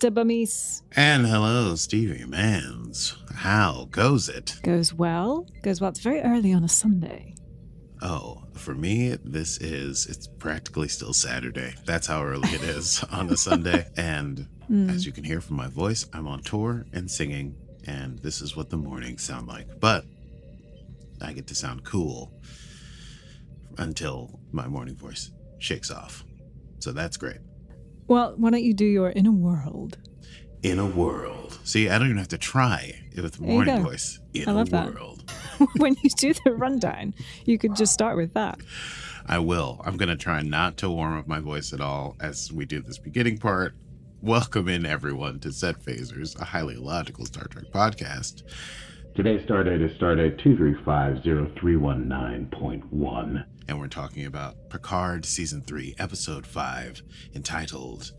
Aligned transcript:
Mr. 0.00 0.14
Bummies. 0.14 0.82
And 0.96 1.26
hello, 1.26 1.74
Stevie 1.74 2.24
Mans. 2.24 3.18
How 3.34 3.86
goes 3.90 4.30
it? 4.30 4.54
Goes 4.62 4.94
well. 4.94 5.46
Goes 5.62 5.78
well. 5.78 5.90
It's 5.90 6.00
very 6.00 6.22
early 6.22 6.54
on 6.54 6.64
a 6.64 6.68
Sunday. 6.68 7.34
Oh, 8.00 8.44
for 8.54 8.74
me, 8.74 9.18
this 9.22 9.58
is, 9.58 10.06
it's 10.06 10.26
practically 10.26 10.88
still 10.88 11.12
Saturday. 11.12 11.74
That's 11.84 12.06
how 12.06 12.24
early 12.24 12.48
it 12.48 12.62
is 12.62 13.04
on 13.12 13.28
a 13.28 13.36
Sunday. 13.36 13.88
And 13.94 14.48
hmm. 14.68 14.88
as 14.88 15.04
you 15.04 15.12
can 15.12 15.22
hear 15.22 15.42
from 15.42 15.56
my 15.56 15.68
voice, 15.68 16.06
I'm 16.14 16.26
on 16.26 16.40
tour 16.40 16.86
and 16.94 17.10
singing, 17.10 17.54
and 17.86 18.18
this 18.20 18.40
is 18.40 18.56
what 18.56 18.70
the 18.70 18.78
mornings 18.78 19.22
sound 19.22 19.48
like. 19.48 19.80
But 19.80 20.06
I 21.20 21.34
get 21.34 21.46
to 21.48 21.54
sound 21.54 21.84
cool 21.84 22.32
until 23.76 24.40
my 24.50 24.66
morning 24.66 24.96
voice 24.96 25.30
shakes 25.58 25.90
off. 25.90 26.24
So 26.78 26.90
that's 26.92 27.18
great. 27.18 27.40
Well, 28.10 28.34
why 28.36 28.50
don't 28.50 28.64
you 28.64 28.74
do 28.74 28.86
your 28.86 29.10
in 29.10 29.26
a 29.26 29.30
world? 29.30 29.98
In 30.64 30.80
a 30.80 30.86
world. 30.86 31.60
See, 31.62 31.88
I 31.88 31.96
don't 31.96 32.08
even 32.08 32.18
have 32.18 32.26
to 32.28 32.38
try 32.38 33.00
with 33.14 33.34
There 33.34 33.46
morning 33.46 33.84
voice. 33.84 34.18
In 34.34 34.48
I 34.48 34.50
a 34.50 34.54
love 34.56 34.70
that. 34.70 34.92
world. 34.92 35.30
when 35.76 35.94
you 36.02 36.10
do 36.10 36.34
the 36.44 36.52
rundown, 36.52 37.14
you 37.44 37.56
could 37.56 37.76
just 37.76 37.92
start 37.92 38.16
with 38.16 38.34
that. 38.34 38.58
I 39.26 39.38
will. 39.38 39.80
I'm 39.84 39.96
going 39.96 40.08
to 40.08 40.16
try 40.16 40.42
not 40.42 40.76
to 40.78 40.90
warm 40.90 41.20
up 41.20 41.28
my 41.28 41.38
voice 41.38 41.72
at 41.72 41.80
all 41.80 42.16
as 42.18 42.52
we 42.52 42.64
do 42.64 42.82
this 42.82 42.98
beginning 42.98 43.38
part. 43.38 43.76
Welcome 44.20 44.68
in, 44.68 44.84
everyone, 44.84 45.38
to 45.38 45.52
Set 45.52 45.80
Phasers, 45.80 46.36
a 46.40 46.46
highly 46.46 46.74
logical 46.74 47.26
Star 47.26 47.44
Trek 47.44 47.66
podcast. 47.72 48.42
Today's 49.14 49.46
stardate 49.46 49.88
is 49.88 49.96
stardate 49.96 50.42
2350319.1. 51.22 53.44
And 53.70 53.78
we're 53.78 53.86
talking 53.86 54.26
about 54.26 54.68
Picard 54.68 55.24
Season 55.24 55.62
3, 55.62 55.94
Episode 56.00 56.44
5, 56.44 57.02
entitled 57.36 58.10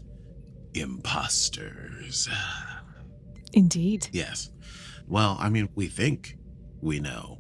Imposters. 0.74 2.30
Indeed. 3.52 4.08
Yes. 4.14 4.50
Well, 5.10 5.36
I 5.42 5.50
mean, 5.50 5.68
we 5.76 5.88
think 5.88 6.38
we 6.80 7.02
know 7.02 7.40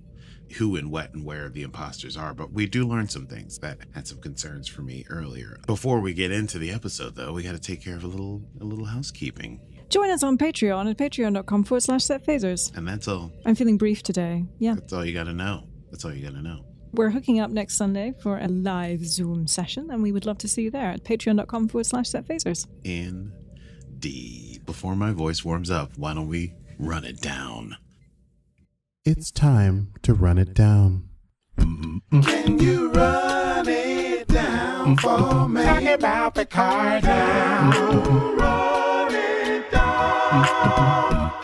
who 0.57 0.75
and 0.75 0.91
what 0.91 1.13
and 1.13 1.23
where 1.23 1.47
the 1.47 1.61
imposters 1.61 2.17
are, 2.17 2.33
but 2.33 2.51
we 2.51 2.67
do 2.67 2.85
learn 2.85 3.07
some 3.07 3.27
things 3.27 3.57
that 3.59 3.77
had 3.95 4.05
some 4.05 4.19
concerns 4.19 4.67
for 4.67 4.81
me 4.81 5.05
earlier. 5.09 5.57
Before 5.65 6.01
we 6.01 6.13
get 6.13 6.31
into 6.33 6.59
the 6.59 6.69
episode, 6.71 7.15
though, 7.15 7.31
we 7.31 7.43
got 7.43 7.53
to 7.53 7.59
take 7.61 7.81
care 7.81 7.95
of 7.95 8.03
a 8.03 8.07
little 8.07 8.41
a 8.59 8.65
little 8.65 8.85
housekeeping, 8.85 9.61
Join 9.87 10.09
us 10.09 10.21
on 10.21 10.37
Patreon 10.37 10.89
at 10.89 10.97
patreon.com 10.97 11.63
forward 11.63 11.81
slash 11.83 12.03
set 12.03 12.25
phasers. 12.25 12.75
and 12.75 12.85
that's 12.85 13.07
all. 13.07 13.31
I'm 13.45 13.55
feeling 13.55 13.77
brief 13.77 14.03
today. 14.03 14.43
Yeah. 14.59 14.75
That's 14.75 14.91
all 14.91 15.05
you 15.05 15.13
got 15.13 15.25
to 15.25 15.33
know. 15.33 15.67
That's 15.91 16.03
all 16.03 16.13
you 16.13 16.23
got 16.23 16.33
to 16.35 16.41
know. 16.41 16.65
We're 16.93 17.11
hooking 17.11 17.39
up 17.39 17.51
next 17.51 17.77
Sunday 17.77 18.13
for 18.21 18.37
a 18.37 18.47
live 18.47 19.05
Zoom 19.05 19.47
session, 19.47 19.89
and 19.89 20.03
we 20.03 20.11
would 20.11 20.25
love 20.25 20.37
to 20.39 20.47
see 20.47 20.63
you 20.63 20.71
there 20.71 20.89
at 20.89 21.03
patreon.com 21.03 21.69
forward 21.69 21.85
slash 21.85 22.09
set 22.09 22.27
phasers. 22.27 22.67
Indeed. 22.83 24.65
Before 24.65 24.95
my 24.95 25.11
voice 25.11 25.45
warms 25.45 25.71
up, 25.71 25.97
why 25.97 26.13
don't 26.13 26.27
we 26.27 26.53
run 26.77 27.05
it 27.05 27.21
down? 27.21 27.77
It's 29.05 29.31
time 29.31 29.93
to 30.03 30.13
run 30.13 30.37
it 30.37 30.53
down. 30.53 31.09
Can 31.57 32.59
you 32.59 32.91
run 32.91 33.67
it 33.67 34.27
down 34.27 34.97
for 34.97 35.47
me? 35.47 35.63
Talk 35.63 35.83
about 35.83 36.35
Picard 36.35 37.03
now. 37.03 37.71
Run 38.37 39.13
it 39.15 39.71
down, 39.71 40.43
down 40.43 41.41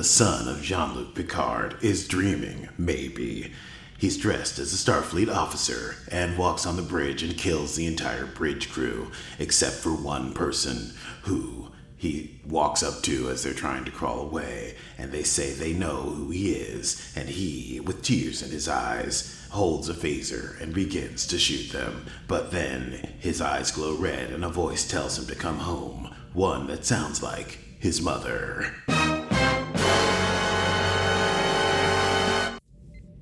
the 0.00 0.04
son 0.04 0.48
of 0.48 0.62
Jean 0.62 0.94
Luc 0.94 1.14
Picard 1.14 1.76
is 1.82 2.08
dreaming, 2.08 2.70
maybe, 2.78 3.52
he's 3.98 4.16
dressed 4.16 4.58
as 4.58 4.72
a 4.72 4.76
Starfleet 4.78 5.30
officer 5.30 5.94
and 6.10 6.38
walks 6.38 6.64
on 6.64 6.76
the 6.76 6.82
bridge 6.82 7.22
and 7.22 7.36
kills 7.36 7.76
the 7.76 7.84
entire 7.84 8.24
bridge 8.24 8.70
crew, 8.70 9.10
except 9.38 9.74
for 9.74 9.90
one 9.90 10.32
person 10.32 10.94
who 11.24 11.70
he 11.98 12.40
walks 12.48 12.82
up 12.82 13.02
to 13.02 13.28
as 13.28 13.42
they're 13.42 13.52
trying 13.52 13.84
to 13.84 13.90
crawl 13.90 14.20
away, 14.20 14.74
and 14.96 15.12
they 15.12 15.22
say 15.22 15.52
they 15.52 15.74
know 15.74 16.00
who 16.00 16.30
he 16.30 16.52
is, 16.52 17.12
and 17.14 17.28
he, 17.28 17.78
with 17.80 18.00
tears 18.00 18.40
in 18.40 18.50
his 18.50 18.68
eyes, 18.70 19.46
holds 19.50 19.90
a 19.90 19.92
phaser 19.92 20.58
and 20.62 20.72
begins 20.72 21.26
to 21.26 21.38
shoot 21.38 21.72
them. 21.72 22.06
But 22.26 22.52
then 22.52 23.16
his 23.20 23.42
eyes 23.42 23.70
glow 23.70 23.98
red, 23.98 24.30
and 24.30 24.46
a 24.46 24.48
voice 24.48 24.88
tells 24.88 25.18
him 25.18 25.26
to 25.26 25.34
come 25.34 25.58
home, 25.58 26.14
one 26.32 26.68
that 26.68 26.86
sounds 26.86 27.22
like 27.22 27.58
his 27.78 28.00
mother. 28.00 28.72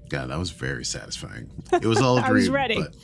God, 0.09 0.31
that 0.31 0.39
was 0.39 0.51
very 0.51 0.85
satisfying. 0.85 1.51
It 1.73 1.85
was 1.87 2.01
all 2.01 2.19
a 2.19 2.21
I 2.23 2.29
dream. 2.29 2.35
was 2.37 2.51
ready. 2.51 2.77
but- 2.77 2.95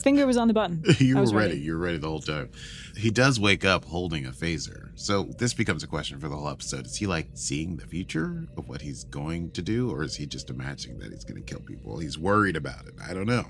Finger 0.00 0.26
was 0.26 0.36
on 0.36 0.48
the 0.48 0.54
button. 0.54 0.82
you 0.98 1.16
were 1.16 1.22
ready. 1.22 1.34
ready. 1.36 1.60
You 1.60 1.72
were 1.74 1.78
ready 1.78 1.96
the 1.98 2.08
whole 2.08 2.20
time. 2.20 2.50
He 2.96 3.10
does 3.10 3.38
wake 3.38 3.64
up 3.64 3.84
holding 3.84 4.26
a 4.26 4.30
phaser. 4.30 4.90
So 4.96 5.24
this 5.38 5.54
becomes 5.54 5.82
a 5.84 5.86
question 5.86 6.18
for 6.18 6.28
the 6.28 6.36
whole 6.36 6.48
episode. 6.48 6.86
Is 6.86 6.96
he 6.96 7.06
like 7.06 7.28
seeing 7.34 7.76
the 7.76 7.86
future 7.86 8.46
of 8.56 8.68
what 8.68 8.80
he's 8.82 9.04
going 9.04 9.52
to 9.52 9.62
do, 9.62 9.90
or 9.92 10.02
is 10.02 10.16
he 10.16 10.26
just 10.26 10.50
imagining 10.50 10.98
that 10.98 11.12
he's 11.12 11.24
going 11.24 11.40
to 11.42 11.48
kill 11.48 11.60
people? 11.64 11.98
He's 11.98 12.18
worried 12.18 12.56
about 12.56 12.86
it. 12.86 12.94
I 13.08 13.14
don't 13.14 13.26
know. 13.26 13.44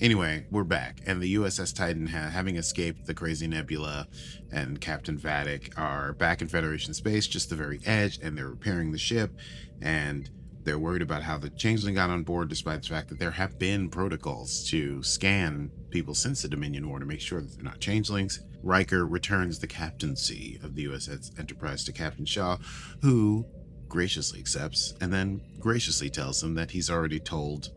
Anyway, 0.00 0.44
we're 0.50 0.64
back, 0.64 1.00
and 1.06 1.22
the 1.22 1.34
USS 1.36 1.74
Titan, 1.74 2.08
ha- 2.08 2.28
having 2.28 2.56
escaped 2.56 3.06
the 3.06 3.14
crazy 3.14 3.46
nebula, 3.46 4.08
and 4.52 4.80
Captain 4.80 5.16
Vadic 5.16 5.72
are 5.78 6.12
back 6.14 6.42
in 6.42 6.48
Federation 6.48 6.92
space, 6.94 7.26
just 7.26 7.48
the 7.48 7.56
very 7.56 7.80
edge, 7.86 8.18
and 8.22 8.36
they're 8.36 8.48
repairing 8.48 8.90
the 8.92 8.98
ship, 8.98 9.32
and 9.80 10.28
they're 10.64 10.78
worried 10.78 11.02
about 11.02 11.22
how 11.22 11.38
the 11.38 11.50
changeling 11.50 11.94
got 11.94 12.10
on 12.10 12.22
board, 12.22 12.48
despite 12.48 12.82
the 12.82 12.88
fact 12.88 13.08
that 13.10 13.18
there 13.18 13.30
have 13.30 13.58
been 13.58 13.88
protocols 13.90 14.68
to 14.70 15.02
scan 15.02 15.70
people 15.90 16.14
since 16.14 16.42
the 16.42 16.48
Dominion 16.48 16.88
War 16.88 16.98
to 16.98 17.06
make 17.06 17.20
sure 17.20 17.40
that 17.40 17.54
they're 17.54 17.64
not 17.64 17.80
changelings. 17.80 18.40
Riker 18.62 19.06
returns 19.06 19.58
the 19.58 19.66
captaincy 19.66 20.58
of 20.62 20.74
the 20.74 20.86
USS 20.86 21.38
Enterprise 21.38 21.84
to 21.84 21.92
Captain 21.92 22.24
Shaw, 22.24 22.56
who 23.02 23.46
graciously 23.88 24.40
accepts 24.40 24.94
and 25.00 25.12
then 25.12 25.40
graciously 25.60 26.10
tells 26.10 26.40
them 26.40 26.54
that 26.54 26.70
he's 26.70 26.90
already 26.90 27.20
told 27.20 27.70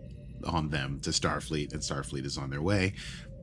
on 0.45 0.69
them 0.69 0.99
to 1.01 1.09
Starfleet 1.09 1.73
and 1.73 1.81
Starfleet 1.81 2.25
is 2.25 2.37
on 2.37 2.49
their 2.49 2.61
way. 2.61 2.93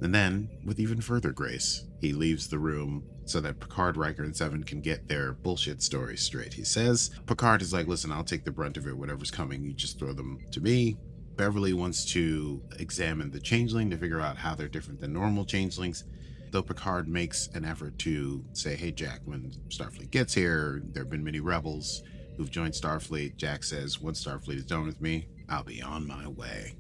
And 0.01 0.15
then, 0.15 0.49
with 0.65 0.81
even 0.81 1.01
further 1.01 1.31
grace, 1.31 1.85
he 2.01 2.13
leaves 2.13 2.49
the 2.49 2.59
room 2.59 3.05
so 3.25 3.41
that 3.41 3.61
Picard, 3.61 3.97
Riker, 3.97 4.23
and 4.23 4.37
Seven 4.37 4.63
can 4.65 4.81
get 4.81 5.09
their 5.09 5.33
bullshit 5.33 5.83
story 5.83 6.17
straight. 6.17 6.53
He 6.55 6.65
says, 6.65 7.11
Picard 7.27 7.63
is 7.63 7.73
like, 7.73 7.87
listen, 7.87 8.13
I'll 8.13 8.25
take 8.25 8.45
the 8.45 8.51
brunt 8.51 8.77
of 8.77 8.87
it, 8.87 8.97
whatever's 8.97 9.31
coming, 9.31 9.65
you 9.65 9.73
just 9.73 9.99
throw 9.99 10.13
them 10.13 10.39
to 10.53 10.61
me. 10.61 10.97
Beverly 11.37 11.73
wants 11.73 12.05
to 12.13 12.63
examine 12.79 13.31
the 13.31 13.41
changeling 13.41 13.91
to 13.91 13.97
figure 13.97 14.21
out 14.21 14.37
how 14.37 14.55
they're 14.55 14.69
different 14.69 15.01
than 15.01 15.13
normal 15.13 15.45
changelings. 15.45 16.05
Though 16.51 16.63
Picard 16.63 17.09
makes 17.09 17.49
an 17.55 17.65
effort 17.65 17.99
to 18.01 18.45
say, 18.53 18.77
hey, 18.77 18.93
Jack, 18.93 19.21
when 19.25 19.51
Starfleet 19.69 20.11
gets 20.13 20.33
here, 20.35 20.83
there 20.93 21.03
have 21.03 21.11
been 21.11 21.25
many 21.25 21.41
rebels 21.41 22.05
who've 22.37 22.51
joined 22.51 22.75
Starfleet. 22.75 23.37
Jack 23.37 23.65
says, 23.65 24.01
once 24.01 24.25
Starfleet 24.25 24.59
is 24.59 24.65
done 24.65 24.87
with 24.87 25.01
me, 25.01 25.27
I'll 25.49 25.65
be 25.65 25.83
on 25.83 26.07
my 26.07 26.29
way. 26.29 26.77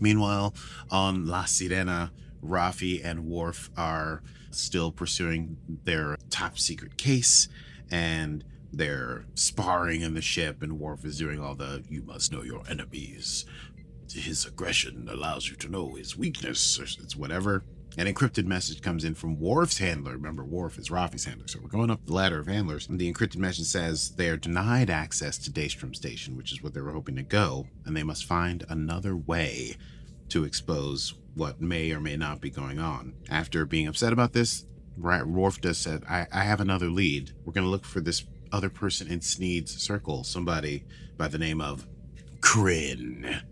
Meanwhile, 0.00 0.54
on 0.90 1.26
La 1.26 1.44
Sirena, 1.44 2.10
Raffi 2.44 3.04
and 3.04 3.26
Worf 3.26 3.70
are 3.76 4.22
still 4.50 4.92
pursuing 4.92 5.56
their 5.84 6.16
top 6.30 6.58
secret 6.58 6.96
case, 6.96 7.48
and 7.90 8.44
they're 8.72 9.26
sparring 9.34 10.02
in 10.02 10.14
the 10.14 10.22
ship, 10.22 10.62
and 10.62 10.78
Worf 10.78 11.04
is 11.04 11.18
doing 11.18 11.40
all 11.40 11.54
the 11.54 11.84
you 11.88 12.02
must 12.02 12.32
know 12.32 12.42
your 12.42 12.62
enemies. 12.68 13.44
His 14.12 14.44
aggression 14.44 15.08
allows 15.10 15.48
you 15.48 15.56
to 15.56 15.68
know 15.68 15.94
his 15.94 16.16
weakness, 16.16 16.78
or 16.78 16.84
it's 16.84 17.16
whatever. 17.16 17.64
An 17.98 18.06
encrypted 18.06 18.44
message 18.46 18.82
comes 18.82 19.04
in 19.04 19.14
from 19.14 19.40
Worf's 19.40 19.78
handler. 19.78 20.12
Remember, 20.12 20.44
Worf 20.44 20.78
is 20.78 20.90
Raffi's 20.90 21.24
handler. 21.24 21.48
So 21.48 21.58
we're 21.60 21.68
going 21.68 21.90
up 21.90 22.06
the 22.06 22.12
ladder 22.12 22.38
of 22.38 22.46
handlers. 22.46 22.88
And 22.88 23.00
the 23.00 23.12
encrypted 23.12 23.38
message 23.38 23.66
says 23.66 24.10
they 24.10 24.28
are 24.28 24.36
denied 24.36 24.90
access 24.90 25.38
to 25.38 25.50
Daystrom 25.50 25.94
Station, 25.94 26.36
which 26.36 26.52
is 26.52 26.62
what 26.62 26.72
they 26.72 26.80
were 26.80 26.92
hoping 26.92 27.16
to 27.16 27.22
go, 27.22 27.66
and 27.84 27.96
they 27.96 28.04
must 28.04 28.24
find 28.24 28.64
another 28.68 29.16
way 29.16 29.76
to 30.28 30.44
expose 30.44 31.14
what 31.34 31.60
may 31.60 31.92
or 31.92 32.00
may 32.00 32.16
not 32.16 32.40
be 32.40 32.50
going 32.50 32.78
on. 32.78 33.14
After 33.28 33.64
being 33.64 33.86
upset 33.86 34.12
about 34.12 34.32
this, 34.32 34.66
does 35.60 35.78
said, 35.78 36.04
I, 36.08 36.26
I 36.32 36.42
have 36.42 36.60
another 36.60 36.88
lead. 36.88 37.32
We're 37.44 37.52
going 37.52 37.64
to 37.64 37.70
look 37.70 37.84
for 37.84 38.00
this 38.00 38.24
other 38.52 38.70
person 38.70 39.08
in 39.08 39.20
Sneed's 39.20 39.80
circle, 39.80 40.24
somebody 40.24 40.84
by 41.16 41.28
the 41.28 41.38
name 41.38 41.60
of 41.60 41.86
Kryn, 42.40 43.42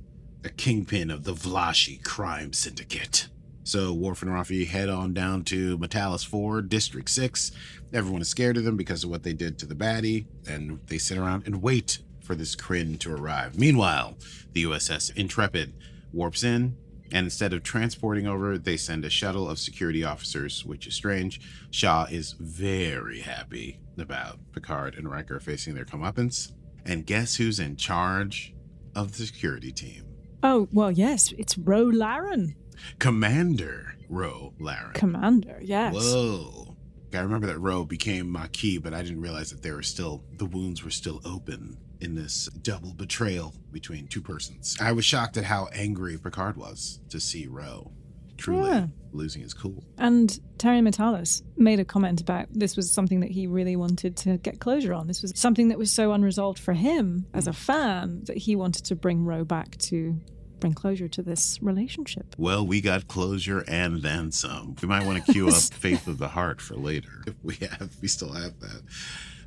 a 0.45 0.49
kingpin 0.49 1.11
of 1.11 1.25
the 1.25 1.35
Vlashi 1.35 2.03
crime 2.03 2.53
syndicate. 2.53 3.29
So 3.65 3.93
Worf 3.93 4.23
and 4.23 4.31
Raffi 4.31 4.67
head 4.67 4.89
on 4.89 5.13
down 5.13 5.45
to 5.45 5.77
Matalas 5.77 6.27
4, 6.27 6.63
District 6.63 7.09
6. 7.09 7.53
Everyone 7.93 8.23
is 8.23 8.29
scared 8.29 8.57
of 8.57 8.65
them 8.65 8.77
because 8.77 9.05
of 9.05 9.11
what 9.11 9.23
they 9.23 9.35
did 9.35 9.59
to 9.59 9.67
the 9.67 9.75
baddie, 9.75 10.27
and 10.49 10.81
they 10.87 10.97
sit 10.99 11.19
around 11.19 11.47
and 11.47 11.63
wait 11.63 11.99
for 12.23 12.35
this 12.35 12.57
Kryn 12.57 12.97
to 12.99 13.13
arrive. 13.13 13.59
Meanwhile, 13.59 14.17
the 14.53 14.65
USS 14.65 15.15
Intrepid 15.17 15.75
warps 16.13 16.43
in, 16.43 16.77
and 17.13 17.25
instead 17.25 17.53
of 17.53 17.63
transporting 17.63 18.27
over, 18.27 18.59
they 18.59 18.77
send 18.77 19.05
a 19.05 19.11
shuttle 19.11 19.49
of 19.49 19.59
security 19.59 20.05
officers, 20.05 20.65
which 20.65 20.87
is 20.87 20.95
strange. 20.95 21.41
Shaw 21.71 22.07
is 22.11 22.33
very 22.39 23.21
happy 23.21 23.81
about 23.99 24.39
Picard 24.53 24.95
and 24.95 25.11
Riker 25.11 25.41
facing 25.41 25.75
their 25.75 25.85
comeuppance. 25.85 26.53
And 26.85 27.07
guess 27.07 27.37
who's 27.37 27.59
in 27.59 27.77
charge 27.77 28.55
of 28.95 29.17
the 29.17 29.27
security 29.27 29.73
team? 29.73 30.05
Oh, 30.43 30.69
well, 30.73 30.91
yes, 30.91 31.33
it's 31.37 31.59
Ro 31.59 31.83
Laren, 31.83 32.55
Commander 32.99 33.95
Ro 34.09 34.55
Laren. 34.59 34.93
Commander, 34.95 35.61
yes. 35.63 35.95
Whoa. 35.95 36.77
I 37.13 37.21
remember 37.21 37.47
that 37.47 37.59
Ro 37.59 37.85
became 37.85 38.31
Maquis, 38.31 38.79
but 38.79 38.93
I 38.93 39.03
didn't 39.03 39.23
realize 39.23 39.51
that 39.51 39.63
there 39.63 39.75
were 39.75 39.83
still 39.83 40.25
the 40.37 40.45
wounds 40.45 40.85
were 40.85 40.91
still 40.91 41.21
open 41.25 41.79
in 42.01 42.15
this 42.15 42.47
double 42.63 42.93
betrayal 42.95 43.55
between 43.73 44.07
two 44.07 44.21
persons. 44.23 44.77
I 44.81 44.93
was 44.93 45.05
shocked 45.05 45.37
at 45.37 45.45
how 45.45 45.69
angry 45.73 46.17
Picard 46.19 46.57
was 46.57 47.01
to 47.11 47.19
see 47.21 47.47
Ro 47.47 47.91
truly 48.37 48.69
Yeah. 48.71 48.87
losing 49.13 49.43
his 49.43 49.53
cool. 49.53 49.83
And 49.99 50.39
Terry 50.59 50.81
Matalas 50.81 51.43
made 51.57 51.81
a 51.81 51.85
comment 51.85 52.21
about 52.21 52.47
this 52.53 52.77
was 52.77 52.89
something 52.89 53.19
that 53.21 53.33
he 53.33 53.49
really 53.49 53.75
wanted 53.75 54.17
to 54.19 54.39
get 54.39 54.61
closure 54.61 54.95
on. 54.95 55.09
This 55.09 55.23
was 55.23 55.33
something 55.35 55.69
that 55.69 55.79
was 55.79 55.91
so 55.93 56.13
unresolved 56.13 56.61
for 56.61 56.73
him 56.75 57.27
as 57.35 57.49
a 57.49 57.53
fan 57.53 58.23
that 58.27 58.37
he 58.37 58.55
wanted 58.55 58.85
to 58.85 58.95
bring 58.95 59.25
Ro 59.25 59.45
back 59.45 59.77
to 59.79 60.21
bring 60.61 60.73
closure 60.75 61.09
to 61.09 61.23
this 61.23 61.59
relationship. 61.63 62.35
Well, 62.39 62.65
we 62.67 62.81
got 62.81 63.09
closure 63.09 63.65
and 63.69 64.03
then 64.03 64.31
some. 64.33 64.77
We 64.83 64.87
might 64.89 65.05
want 65.07 65.25
to 65.25 65.33
queue 65.33 65.49
up 65.49 65.55
Faith 65.55 66.07
of 66.07 66.19
the 66.19 66.29
Heart 66.29 66.61
for 66.61 66.75
later. 66.77 67.23
If 67.27 67.35
we 67.43 67.55
have, 67.57 67.91
we 68.01 68.07
still 68.09 68.33
have 68.35 68.59
that. 68.61 68.83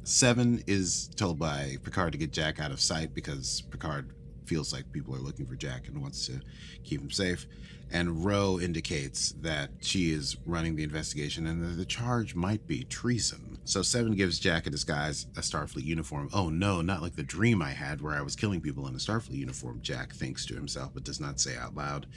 Seven 0.04 0.64
is 0.66 1.10
told 1.16 1.38
by 1.38 1.78
Picard 1.84 2.14
to 2.14 2.18
get 2.18 2.32
Jack 2.32 2.60
out 2.60 2.72
of 2.72 2.82
sight 2.82 3.14
because 3.14 3.62
Picard 3.70 4.10
feels 4.46 4.74
like 4.74 4.92
people 4.92 5.16
are 5.16 5.20
looking 5.20 5.46
for 5.46 5.56
Jack 5.56 5.88
and 5.88 6.02
wants 6.02 6.26
to 6.26 6.42
keep 6.84 7.02
him 7.02 7.12
safe. 7.12 7.48
And 7.92 8.26
Ro 8.26 8.60
indicates 8.60 9.34
that 9.42 9.70
she 9.82 10.12
is 10.12 10.38
running 10.46 10.76
the 10.76 10.84
investigation 10.84 11.46
and 11.46 11.62
that 11.62 11.78
the 11.78 11.86
charge 11.86 12.36
might 12.36 12.66
be 12.66 12.84
treason. 12.86 13.60
So 13.66 13.82
Seven 13.82 14.16
gives 14.16 14.40
Jack 14.40 14.66
a 14.66 14.70
disguise, 14.70 15.28
a 15.38 15.42
Starfleet 15.42 15.86
uniform. 15.86 16.30
Oh 16.34 16.50
no, 16.50 16.82
not 16.82 17.02
like 17.02 17.16
the 17.16 17.24
dream 17.24 17.62
I 17.62 17.72
had 17.72 18.02
where 18.02 18.16
I 18.16 18.22
was 18.22 18.36
killing 18.36 18.62
people 18.62 18.88
in 18.88 18.96
a 18.96 18.98
Starfleet 18.98 19.38
uniform, 19.38 19.82
Jack 19.82 20.14
thinks 20.14 20.46
to 20.48 20.56
himself 20.56 20.92
but 20.94 21.04
does 21.04 21.20
not 21.20 21.40
say 21.40 21.56
out 21.58 21.76
loud 21.76 22.08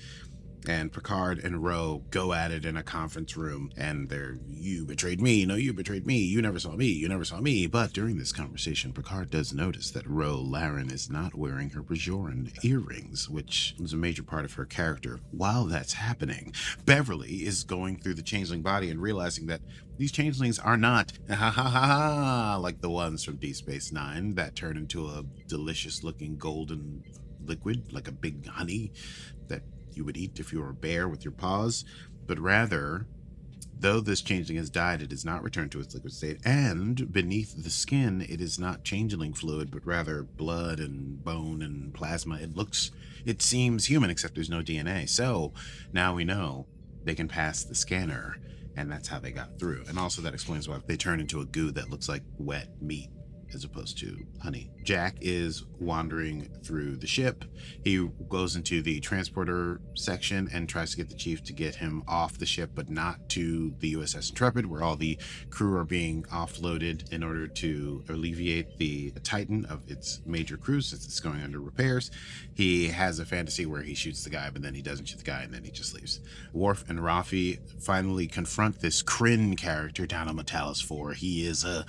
and 0.68 0.92
Picard 0.92 1.38
and 1.38 1.62
Ro 1.62 2.02
go 2.10 2.32
at 2.32 2.50
it 2.50 2.64
in 2.64 2.76
a 2.76 2.82
conference 2.82 3.36
room, 3.36 3.70
and 3.76 4.08
they're, 4.08 4.38
you 4.48 4.84
betrayed 4.84 5.20
me, 5.20 5.44
no, 5.44 5.54
you 5.54 5.72
betrayed 5.72 6.06
me, 6.06 6.18
you 6.18 6.40
never 6.42 6.58
saw 6.58 6.72
me, 6.72 6.86
you 6.86 7.08
never 7.08 7.24
saw 7.24 7.40
me. 7.40 7.66
But 7.66 7.92
during 7.92 8.18
this 8.18 8.32
conversation, 8.32 8.92
Picard 8.92 9.30
does 9.30 9.52
notice 9.52 9.90
that 9.92 10.06
Ro 10.06 10.36
Laren 10.40 10.90
is 10.90 11.10
not 11.10 11.34
wearing 11.34 11.70
her 11.70 11.82
Bajoran 11.82 12.52
earrings, 12.64 13.28
which 13.28 13.74
is 13.78 13.92
a 13.92 13.96
major 13.96 14.22
part 14.22 14.44
of 14.44 14.54
her 14.54 14.64
character. 14.64 15.20
While 15.30 15.64
that's 15.64 15.94
happening, 15.94 16.52
Beverly 16.84 17.44
is 17.44 17.64
going 17.64 17.98
through 17.98 18.14
the 18.14 18.22
changeling 18.22 18.62
body 18.62 18.90
and 18.90 19.00
realizing 19.00 19.46
that 19.46 19.60
these 19.96 20.12
changelings 20.12 20.58
are 20.58 20.76
not 20.76 21.12
ha 21.28 21.34
ha 21.34 21.50
ha 21.50 21.68
ha 21.70 22.56
like 22.60 22.80
the 22.80 22.90
ones 22.90 23.24
from 23.24 23.36
Deep 23.36 23.56
Space 23.56 23.92
Nine 23.92 24.34
that 24.34 24.56
turn 24.56 24.76
into 24.76 25.06
a 25.06 25.24
delicious 25.46 26.02
looking 26.02 26.36
golden 26.36 27.02
liquid, 27.46 27.92
like 27.92 28.08
a 28.08 28.12
big 28.12 28.46
honey 28.46 28.92
that 29.48 29.62
you 29.96 30.04
would 30.04 30.16
eat 30.16 30.38
if 30.38 30.52
you 30.52 30.60
were 30.60 30.70
a 30.70 30.74
bear 30.74 31.08
with 31.08 31.24
your 31.24 31.32
paws, 31.32 31.84
but 32.26 32.38
rather, 32.38 33.06
though 33.78 34.00
this 34.00 34.22
changeling 34.22 34.58
has 34.58 34.70
died, 34.70 35.02
it 35.02 35.12
is 35.12 35.24
not 35.24 35.42
returned 35.42 35.72
to 35.72 35.80
its 35.80 35.94
liquid 35.94 36.12
state, 36.12 36.40
and 36.44 37.12
beneath 37.12 37.62
the 37.62 37.70
skin, 37.70 38.24
it 38.28 38.40
is 38.40 38.58
not 38.58 38.84
changeling 38.84 39.34
fluid, 39.34 39.70
but 39.70 39.86
rather 39.86 40.22
blood 40.22 40.80
and 40.80 41.22
bone 41.22 41.62
and 41.62 41.92
plasma. 41.92 42.36
It 42.36 42.56
looks, 42.56 42.90
it 43.24 43.42
seems 43.42 43.86
human, 43.86 44.10
except 44.10 44.34
there's 44.34 44.50
no 44.50 44.62
DNA. 44.62 45.08
So 45.08 45.52
now 45.92 46.14
we 46.14 46.24
know 46.24 46.66
they 47.04 47.14
can 47.14 47.28
pass 47.28 47.64
the 47.64 47.74
scanner, 47.74 48.36
and 48.76 48.90
that's 48.90 49.08
how 49.08 49.18
they 49.18 49.32
got 49.32 49.58
through. 49.58 49.84
And 49.88 49.98
also, 49.98 50.22
that 50.22 50.34
explains 50.34 50.68
why 50.68 50.78
they 50.86 50.96
turn 50.96 51.20
into 51.20 51.40
a 51.40 51.44
goo 51.44 51.70
that 51.72 51.90
looks 51.90 52.08
like 52.08 52.22
wet 52.38 52.68
meat 52.80 53.10
as 53.54 53.64
opposed 53.64 53.98
to 53.98 54.26
honey. 54.42 54.70
Jack 54.82 55.16
is 55.20 55.64
wandering 55.80 56.50
through 56.62 56.96
the 56.96 57.06
ship. 57.06 57.44
He 57.82 58.08
goes 58.28 58.56
into 58.56 58.82
the 58.82 59.00
transporter 59.00 59.80
section 59.94 60.48
and 60.52 60.68
tries 60.68 60.90
to 60.92 60.96
get 60.96 61.08
the 61.08 61.14
chief 61.14 61.42
to 61.44 61.52
get 61.52 61.76
him 61.76 62.02
off 62.06 62.38
the 62.38 62.46
ship, 62.46 62.70
but 62.74 62.90
not 62.90 63.28
to 63.30 63.74
the 63.78 63.94
USS 63.94 64.30
Intrepid, 64.30 64.66
where 64.66 64.82
all 64.82 64.96
the 64.96 65.18
crew 65.50 65.76
are 65.76 65.84
being 65.84 66.22
offloaded 66.24 67.10
in 67.12 67.22
order 67.22 67.46
to 67.46 68.04
alleviate 68.08 68.76
the 68.78 69.10
Titan 69.22 69.64
of 69.66 69.88
its 69.90 70.20
major 70.26 70.56
crew 70.56 70.80
since 70.80 71.04
it's 71.04 71.20
going 71.20 71.42
under 71.42 71.60
repairs. 71.60 72.10
He 72.54 72.88
has 72.88 73.18
a 73.18 73.24
fantasy 73.24 73.66
where 73.66 73.82
he 73.82 73.94
shoots 73.94 74.24
the 74.24 74.30
guy, 74.30 74.50
but 74.50 74.62
then 74.62 74.74
he 74.74 74.82
doesn't 74.82 75.06
shoot 75.06 75.18
the 75.18 75.24
guy, 75.24 75.42
and 75.42 75.52
then 75.52 75.64
he 75.64 75.70
just 75.70 75.94
leaves. 75.94 76.20
Worf 76.52 76.84
and 76.88 76.98
Raffi 76.98 77.58
finally 77.82 78.26
confront 78.26 78.80
this 78.80 79.02
Kryn 79.02 79.56
character 79.56 80.06
down 80.06 80.28
on 80.28 80.36
Matalas 80.36 80.82
4. 80.82 81.12
He 81.12 81.46
is 81.46 81.64
a 81.64 81.84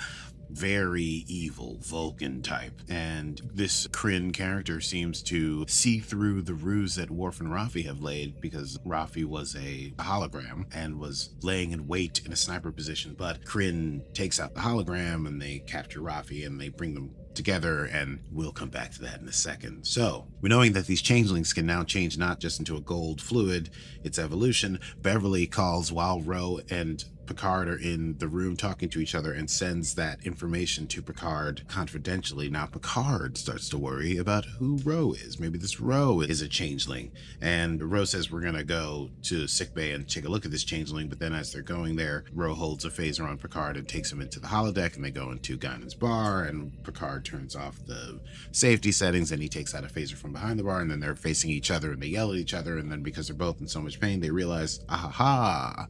very 0.49 1.25
evil 1.27 1.77
Vulcan 1.81 2.41
type. 2.41 2.81
And 2.89 3.41
this 3.53 3.87
Kryn 3.87 4.31
character 4.31 4.81
seems 4.81 5.21
to 5.23 5.65
see 5.67 5.99
through 5.99 6.41
the 6.41 6.53
ruse 6.53 6.95
that 6.95 7.11
Worf 7.11 7.39
and 7.39 7.49
Raffi 7.49 7.85
have 7.85 8.01
laid 8.01 8.41
because 8.41 8.77
Raffi 8.85 9.25
was 9.25 9.55
a 9.55 9.93
hologram 9.97 10.65
and 10.73 10.99
was 10.99 11.29
laying 11.41 11.71
in 11.71 11.87
wait 11.87 12.21
in 12.25 12.31
a 12.31 12.37
sniper 12.37 12.71
position. 12.71 13.15
But 13.17 13.45
Kryn 13.45 14.03
takes 14.13 14.39
out 14.39 14.53
the 14.53 14.61
hologram 14.61 15.27
and 15.27 15.41
they 15.41 15.59
capture 15.59 15.99
Raffi 15.99 16.45
and 16.45 16.59
they 16.59 16.69
bring 16.69 16.93
them 16.93 17.11
together, 17.35 17.85
and 17.85 18.19
we'll 18.31 18.51
come 18.51 18.69
back 18.69 18.91
to 18.93 19.01
that 19.01 19.21
in 19.21 19.27
a 19.27 19.33
second. 19.33 19.85
So, 19.85 20.25
we're 20.41 20.49
knowing 20.49 20.73
that 20.73 20.87
these 20.87 21.01
changelings 21.01 21.53
can 21.53 21.65
now 21.65 21.83
change 21.83 22.17
not 22.17 22.39
just 22.39 22.59
into 22.59 22.77
a 22.77 22.81
gold 22.81 23.21
fluid, 23.21 23.69
its 24.03 24.17
evolution. 24.17 24.79
Beverly 25.01 25.45
calls 25.45 25.91
while 25.91 26.21
Ro 26.21 26.59
and 26.69 27.03
Picard 27.25 27.67
are 27.67 27.77
in 27.77 28.17
the 28.17 28.27
room 28.27 28.55
talking 28.55 28.89
to 28.89 28.99
each 28.99 29.15
other 29.15 29.33
and 29.33 29.49
sends 29.49 29.95
that 29.95 30.25
information 30.25 30.87
to 30.87 31.01
Picard 31.01 31.63
confidentially. 31.67 32.49
Now, 32.49 32.65
Picard 32.65 33.37
starts 33.37 33.69
to 33.69 33.77
worry 33.77 34.17
about 34.17 34.45
who 34.45 34.77
Ro 34.83 35.13
is. 35.13 35.39
Maybe 35.39 35.57
this 35.57 35.79
Ro 35.79 36.21
is 36.21 36.41
a 36.41 36.47
changeling. 36.47 37.11
And 37.41 37.91
Ro 37.91 38.05
says, 38.05 38.31
We're 38.31 38.41
going 38.41 38.55
to 38.55 38.63
go 38.63 39.09
to 39.23 39.47
sickbay 39.47 39.91
and 39.91 40.07
take 40.07 40.25
a 40.25 40.29
look 40.29 40.45
at 40.45 40.51
this 40.51 40.63
changeling. 40.63 41.07
But 41.09 41.19
then, 41.19 41.33
as 41.33 41.51
they're 41.51 41.61
going 41.61 41.95
there, 41.95 42.25
Ro 42.33 42.53
holds 42.53 42.85
a 42.85 42.89
phaser 42.89 43.27
on 43.27 43.37
Picard 43.37 43.77
and 43.77 43.87
takes 43.87 44.11
him 44.11 44.21
into 44.21 44.39
the 44.39 44.47
holodeck. 44.47 44.95
And 44.95 45.03
they 45.03 45.11
go 45.11 45.31
into 45.31 45.57
Guinan's 45.57 45.95
bar. 45.95 46.43
And 46.43 46.83
Picard 46.83 47.25
turns 47.25 47.55
off 47.55 47.85
the 47.85 48.19
safety 48.51 48.91
settings 48.91 49.31
and 49.31 49.41
he 49.41 49.49
takes 49.49 49.73
out 49.73 49.83
a 49.83 49.87
phaser 49.87 50.15
from 50.15 50.33
behind 50.33 50.59
the 50.59 50.63
bar. 50.63 50.81
And 50.81 50.91
then 50.91 50.99
they're 50.99 51.15
facing 51.15 51.49
each 51.49 51.71
other 51.71 51.91
and 51.91 52.01
they 52.01 52.07
yell 52.07 52.31
at 52.31 52.37
each 52.37 52.53
other. 52.53 52.77
And 52.77 52.91
then, 52.91 53.01
because 53.01 53.27
they're 53.27 53.35
both 53.35 53.59
in 53.59 53.67
so 53.67 53.81
much 53.81 53.99
pain, 53.99 54.19
they 54.19 54.29
realize, 54.31 54.79
ah 54.89 55.11
ha 55.13 55.87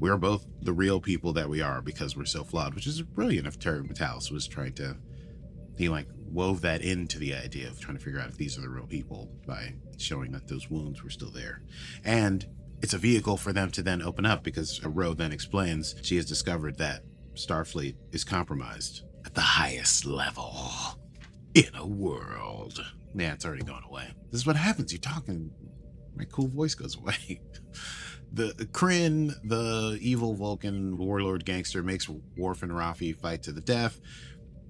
we're 0.00 0.16
both 0.16 0.46
the 0.62 0.72
real 0.72 1.00
people 1.00 1.32
that 1.34 1.48
we 1.48 1.60
are 1.60 1.80
because 1.80 2.16
we're 2.16 2.24
so 2.24 2.44
flawed, 2.44 2.74
which 2.74 2.86
is 2.86 3.02
brilliant 3.02 3.46
if 3.46 3.58
Terry 3.58 3.82
Matalas 3.82 4.30
was 4.30 4.46
trying 4.46 4.74
to 4.74 4.96
he 5.76 5.88
like 5.88 6.06
wove 6.30 6.60
that 6.62 6.82
into 6.82 7.18
the 7.18 7.34
idea 7.34 7.68
of 7.68 7.80
trying 7.80 7.96
to 7.96 8.02
figure 8.02 8.20
out 8.20 8.28
if 8.28 8.36
these 8.36 8.58
are 8.58 8.60
the 8.60 8.68
real 8.68 8.86
people 8.86 9.30
by 9.46 9.74
showing 9.98 10.32
that 10.32 10.48
those 10.48 10.70
wounds 10.70 11.02
were 11.02 11.10
still 11.10 11.30
there. 11.30 11.62
And 12.04 12.46
it's 12.82 12.94
a 12.94 12.98
vehicle 12.98 13.36
for 13.36 13.52
them 13.52 13.70
to 13.72 13.82
then 13.82 14.02
open 14.02 14.26
up 14.26 14.42
because 14.42 14.84
Ro 14.84 15.14
then 15.14 15.32
explains 15.32 15.94
she 16.02 16.16
has 16.16 16.26
discovered 16.26 16.78
that 16.78 17.02
Starfleet 17.34 17.96
is 18.12 18.24
compromised 18.24 19.02
at 19.24 19.34
the 19.34 19.40
highest 19.40 20.04
level 20.04 20.60
in 21.54 21.74
a 21.74 21.86
world. 21.86 22.84
Yeah, 23.14 23.32
it's 23.32 23.44
already 23.44 23.62
gone 23.62 23.84
away. 23.88 24.08
This 24.30 24.40
is 24.40 24.46
what 24.46 24.56
happens. 24.56 24.92
You're 24.92 25.00
talking, 25.00 25.50
my 26.16 26.24
cool 26.24 26.48
voice 26.48 26.74
goes 26.74 26.96
away. 26.96 27.40
the 28.34 28.68
Kryn, 28.72 29.34
the 29.44 29.98
evil 30.00 30.34
Vulcan 30.34 30.98
warlord 30.98 31.44
gangster, 31.44 31.82
makes 31.82 32.08
Worf 32.36 32.62
and 32.62 32.72
Raffi 32.72 33.16
fight 33.16 33.42
to 33.44 33.52
the 33.52 33.60
death. 33.60 34.00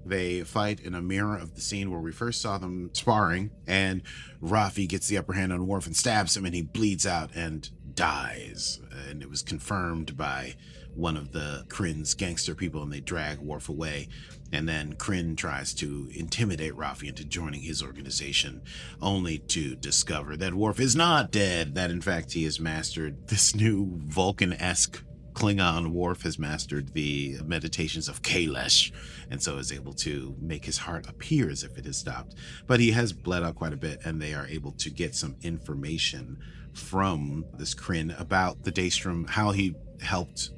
They 0.07 0.43
fight 0.43 0.81
in 0.81 0.95
a 0.95 1.01
mirror 1.01 1.37
of 1.37 1.55
the 1.55 1.63
scene 1.63 1.91
where 1.91 2.01
we 2.01 2.13
first 2.13 2.43
saw 2.43 2.59
them 2.59 2.91
sparring, 2.93 3.51
and 3.67 4.03
Raffi 4.43 4.87
gets 4.87 5.09
the 5.09 5.17
upper 5.17 5.33
hand 5.33 5.53
on 5.53 5.67
Worf 5.67 5.87
and 5.87 5.97
stabs 5.97 6.37
him, 6.37 6.45
and 6.45 6.55
he 6.55 6.63
bleeds 6.63 7.07
out 7.07 7.31
and 7.35 7.69
dies. 7.95 8.81
And 9.09 9.23
it 9.23 9.31
was 9.31 9.43
confirmed 9.43 10.17
by 10.17 10.57
one 10.95 11.17
of 11.17 11.33
the 11.33 11.65
Kryn's 11.69 12.15
gangster 12.15 12.55
people 12.55 12.83
and 12.83 12.93
they 12.93 13.01
drag 13.01 13.39
Worf 13.39 13.69
away. 13.69 14.09
And 14.55 14.69
then 14.69 14.93
Kryn 14.93 15.35
tries 15.35 15.75
to 15.75 16.09
intimidate 16.15 16.75
Raffi 16.75 17.09
into 17.09 17.25
joining 17.25 17.63
his 17.63 17.83
organization, 17.83 18.63
only 19.03 19.39
to 19.39 19.75
discover 19.75 20.37
that 20.37 20.55
Worf 20.55 20.79
is 20.79 20.95
not 20.95 21.33
dead, 21.33 21.75
that 21.75 21.91
in 21.91 22.01
fact 22.01 22.33
he 22.33 22.45
has 22.45 22.61
mastered 22.61 23.27
this 23.27 23.57
new 23.57 23.99
Vulcan 24.07 24.53
esque 24.53 25.03
Klingon 25.33 25.89
Worf 25.89 26.23
has 26.23 26.39
mastered 26.39 26.95
the 26.95 27.39
meditations 27.45 28.09
of 28.09 28.23
Kalesh, 28.23 28.93
and 29.29 29.43
so 29.43 29.59
is 29.59 29.73
able 29.73 29.93
to 29.95 30.37
make 30.41 30.65
his 30.65 30.79
heart 30.79 31.09
appear 31.09 31.51
as 31.51 31.65
if 31.65 31.77
it 31.77 31.87
has 31.87 31.99
stopped. 31.99 32.37
But 32.69 32.79
he 32.79 32.93
has 32.93 33.13
bled 33.13 33.43
out 33.43 33.57
quite 33.57 33.73
a 33.73 33.77
bit, 33.77 34.03
and 34.05 34.23
they 34.23 34.35
are 34.35 34.47
able 34.47 34.71
to 34.73 34.89
get 34.91 35.17
some 35.17 35.35
information 35.43 36.39
from 36.73 37.45
this 37.59 37.75
Kryn 37.75 38.13
about 38.13 38.63
the 38.63 38.71
Daystrom, 38.71 39.29
how 39.29 39.51
he 39.51 39.75
helped 40.01 40.51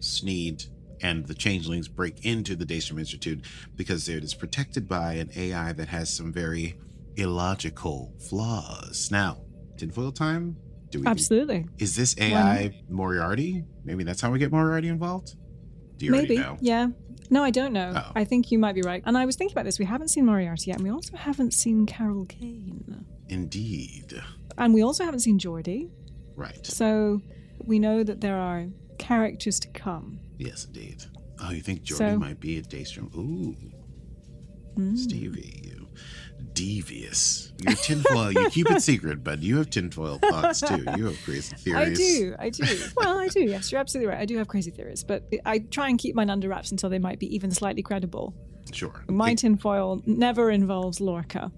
Sneed 0.00 0.64
and 1.04 1.26
the 1.26 1.34
changelings 1.34 1.86
break 1.86 2.24
into 2.24 2.56
the 2.56 2.64
Daystrom 2.64 2.98
Institute 2.98 3.44
because 3.76 4.08
it 4.08 4.24
is 4.24 4.32
protected 4.32 4.88
by 4.88 5.12
an 5.12 5.30
AI 5.36 5.74
that 5.74 5.88
has 5.88 6.10
some 6.12 6.32
very 6.32 6.78
illogical 7.16 8.14
flaws. 8.18 9.10
Now, 9.12 9.42
tinfoil 9.76 10.12
time? 10.12 10.56
Do 10.90 11.00
we 11.00 11.06
Absolutely. 11.06 11.66
is 11.78 11.94
this 11.94 12.16
AI 12.18 12.82
Moriarty? 12.88 13.64
Maybe 13.84 14.02
that's 14.02 14.22
how 14.22 14.30
we 14.30 14.38
get 14.38 14.50
Moriarty 14.50 14.88
involved? 14.88 15.34
Do 15.98 16.06
you 16.06 16.12
Maybe. 16.12 16.38
already 16.38 16.54
know? 16.54 16.58
Yeah. 16.60 16.86
No, 17.28 17.44
I 17.44 17.50
don't 17.50 17.74
know. 17.74 17.92
Oh. 17.94 18.12
I 18.14 18.24
think 18.24 18.50
you 18.50 18.58
might 18.58 18.74
be 18.74 18.82
right. 18.82 19.02
And 19.04 19.18
I 19.18 19.26
was 19.26 19.36
thinking 19.36 19.54
about 19.54 19.66
this. 19.66 19.78
We 19.78 19.84
haven't 19.84 20.08
seen 20.08 20.24
Moriarty 20.24 20.70
yet, 20.70 20.76
and 20.76 20.84
we 20.84 20.90
also 20.90 21.16
haven't 21.16 21.52
seen 21.52 21.84
Carol 21.84 22.24
Kane. 22.24 23.04
Indeed. 23.28 24.22
And 24.56 24.72
we 24.72 24.82
also 24.82 25.04
haven't 25.04 25.20
seen 25.20 25.38
Geordi. 25.38 25.90
Right. 26.34 26.64
So 26.66 27.20
we 27.58 27.78
know 27.78 28.02
that 28.04 28.20
there 28.22 28.38
are 28.38 28.66
characters 28.98 29.60
to 29.60 29.68
come. 29.68 30.20
Yes, 30.38 30.64
indeed. 30.66 31.02
Oh, 31.40 31.50
you 31.50 31.60
think 31.60 31.82
Geordi 31.82 31.96
So- 32.12 32.18
might 32.18 32.40
be 32.40 32.58
a 32.58 32.62
Daystrom? 32.62 33.14
Ooh. 33.14 33.56
Hmm. 34.76 34.96
Stevie, 34.96 35.60
you 35.64 35.88
devious. 36.52 37.52
You're 37.58 37.76
tinfoil. 37.76 38.32
you 38.32 38.50
keep 38.50 38.70
it 38.70 38.82
secret, 38.82 39.22
but 39.22 39.40
you 39.42 39.56
have 39.58 39.70
tinfoil 39.70 40.18
thoughts 40.18 40.60
too. 40.60 40.84
You 40.96 41.06
have 41.06 41.18
crazy 41.24 41.54
theories. 41.58 41.88
I 41.88 41.94
do. 41.94 42.36
I 42.38 42.50
do. 42.50 42.78
well, 42.96 43.18
I 43.18 43.28
do. 43.28 43.40
Yes, 43.44 43.70
you're 43.70 43.80
absolutely 43.80 44.08
right. 44.12 44.20
I 44.20 44.24
do 44.24 44.36
have 44.38 44.48
crazy 44.48 44.70
theories, 44.72 45.04
but 45.04 45.28
I 45.44 45.58
try 45.60 45.88
and 45.88 45.98
keep 45.98 46.14
mine 46.16 46.30
under 46.30 46.48
wraps 46.48 46.70
until 46.72 46.90
they 46.90 46.98
might 46.98 47.18
be 47.18 47.32
even 47.34 47.50
slightly 47.50 47.82
credible. 47.82 48.34
Sure. 48.72 49.04
My 49.08 49.30
It- 49.32 49.38
tinfoil 49.38 50.02
never 50.06 50.50
involves 50.50 51.00
Lorca. 51.00 51.52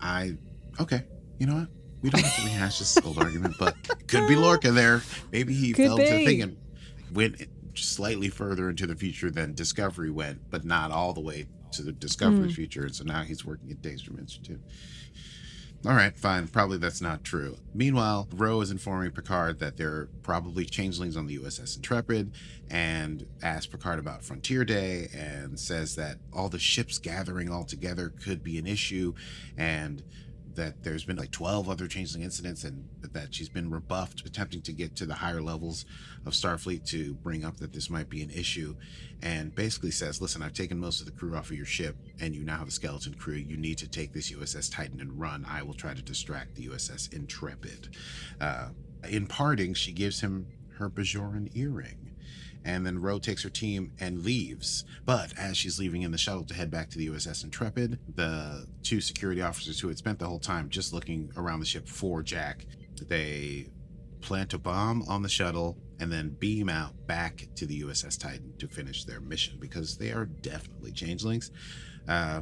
I 0.00 0.36
okay. 0.80 1.04
You 1.38 1.46
know 1.46 1.54
what? 1.54 1.68
We 2.02 2.10
don't 2.10 2.22
have 2.22 2.36
to 2.36 2.42
rehash 2.42 2.78
this 2.80 2.98
old 3.04 3.18
argument, 3.18 3.54
but 3.58 3.76
could 4.08 4.28
be 4.28 4.36
Lorca 4.36 4.70
there. 4.72 5.02
Maybe 5.32 5.54
he 5.54 5.72
Could 5.72 5.86
fell 5.86 5.96
to 5.98 6.04
thinking 6.04 6.56
went 7.12 7.36
slightly 7.82 8.28
further 8.28 8.68
into 8.70 8.86
the 8.86 8.94
future 8.94 9.30
than 9.30 9.54
Discovery 9.54 10.10
went, 10.10 10.50
but 10.50 10.64
not 10.64 10.90
all 10.90 11.12
the 11.12 11.20
way 11.20 11.46
to 11.72 11.82
the 11.82 11.92
Discovery's 11.92 12.52
Hmm. 12.52 12.56
future. 12.56 12.84
And 12.84 12.94
so 12.94 13.04
now 13.04 13.22
he's 13.24 13.44
working 13.44 13.70
at 13.70 13.82
Daystrom 13.82 14.18
Institute. 14.18 14.60
All 15.86 15.92
right, 15.94 16.16
fine. 16.16 16.48
Probably 16.48 16.78
that's 16.78 17.02
not 17.02 17.24
true. 17.24 17.58
Meanwhile, 17.74 18.28
Ro 18.34 18.62
is 18.62 18.70
informing 18.70 19.10
Picard 19.10 19.58
that 19.58 19.76
there 19.76 19.90
are 19.92 20.08
probably 20.22 20.64
changelings 20.64 21.14
on 21.14 21.26
the 21.26 21.34
USS 21.38 21.76
Intrepid 21.76 22.32
and 22.70 23.26
asks 23.42 23.66
Picard 23.66 23.98
about 23.98 24.24
Frontier 24.24 24.64
Day 24.64 25.08
and 25.14 25.60
says 25.60 25.94
that 25.96 26.16
all 26.32 26.48
the 26.48 26.58
ships 26.58 26.96
gathering 26.98 27.50
all 27.50 27.64
together 27.64 28.08
could 28.08 28.42
be 28.42 28.56
an 28.56 28.66
issue 28.66 29.12
and 29.58 30.02
that 30.56 30.82
there's 30.82 31.04
been 31.04 31.16
like 31.16 31.30
12 31.30 31.68
other 31.68 31.86
changeling 31.86 32.22
incidents 32.22 32.64
and 32.64 32.88
that 33.12 33.34
she's 33.34 33.48
been 33.48 33.70
rebuffed 33.70 34.26
attempting 34.26 34.62
to 34.62 34.72
get 34.72 34.96
to 34.96 35.06
the 35.06 35.14
higher 35.14 35.40
levels 35.40 35.84
of 36.26 36.32
Starfleet 36.32 36.84
to 36.86 37.14
bring 37.14 37.44
up 37.44 37.56
that 37.58 37.72
this 37.72 37.90
might 37.90 38.08
be 38.08 38.22
an 38.22 38.30
issue 38.30 38.74
and 39.22 39.54
basically 39.54 39.90
says 39.90 40.20
listen 40.20 40.42
I've 40.42 40.52
taken 40.52 40.78
most 40.78 41.00
of 41.00 41.06
the 41.06 41.12
crew 41.12 41.36
off 41.36 41.50
of 41.50 41.56
your 41.56 41.66
ship 41.66 41.96
and 42.20 42.34
you 42.34 42.44
now 42.44 42.58
have 42.58 42.68
a 42.68 42.72
skeleton 42.72 43.14
crew. 43.14 43.34
You 43.34 43.56
need 43.56 43.78
to 43.78 43.88
take 43.88 44.12
this 44.12 44.32
USS 44.32 44.72
Titan 44.72 45.00
and 45.00 45.18
run. 45.18 45.46
I 45.48 45.62
will 45.62 45.74
try 45.74 45.94
to 45.94 46.02
distract 46.02 46.54
the 46.54 46.68
USS 46.68 47.12
Intrepid. 47.12 47.96
Uh, 48.40 48.68
in 49.08 49.26
parting 49.26 49.74
she 49.74 49.92
gives 49.92 50.20
him 50.20 50.46
her 50.78 50.90
Bajoran 50.90 51.50
earring 51.54 52.03
and 52.64 52.86
then 52.86 53.00
Ro 53.00 53.18
takes 53.18 53.42
her 53.42 53.50
team 53.50 53.92
and 54.00 54.24
leaves. 54.24 54.84
But 55.04 55.38
as 55.38 55.56
she's 55.56 55.78
leaving 55.78 56.02
in 56.02 56.10
the 56.10 56.18
shuttle 56.18 56.44
to 56.44 56.54
head 56.54 56.70
back 56.70 56.90
to 56.90 56.98
the 56.98 57.08
USS 57.08 57.44
Intrepid, 57.44 57.98
the 58.14 58.66
two 58.82 59.00
security 59.00 59.42
officers 59.42 59.80
who 59.80 59.88
had 59.88 59.98
spent 59.98 60.18
the 60.18 60.26
whole 60.26 60.38
time 60.38 60.68
just 60.68 60.92
looking 60.92 61.30
around 61.36 61.60
the 61.60 61.66
ship 61.66 61.88
for 61.88 62.22
Jack, 62.22 62.66
they 63.08 63.68
plant 64.20 64.54
a 64.54 64.58
bomb 64.58 65.02
on 65.08 65.22
the 65.22 65.28
shuttle 65.28 65.76
and 66.00 66.10
then 66.10 66.30
beam 66.38 66.68
out 66.68 66.92
back 67.06 67.46
to 67.54 67.66
the 67.66 67.82
USS 67.82 68.18
Titan 68.18 68.54
to 68.58 68.66
finish 68.66 69.04
their 69.04 69.20
mission 69.20 69.58
because 69.60 69.96
they 69.96 70.10
are 70.10 70.24
definitely 70.24 70.92
changelings. 70.92 71.50
Uh, 72.08 72.40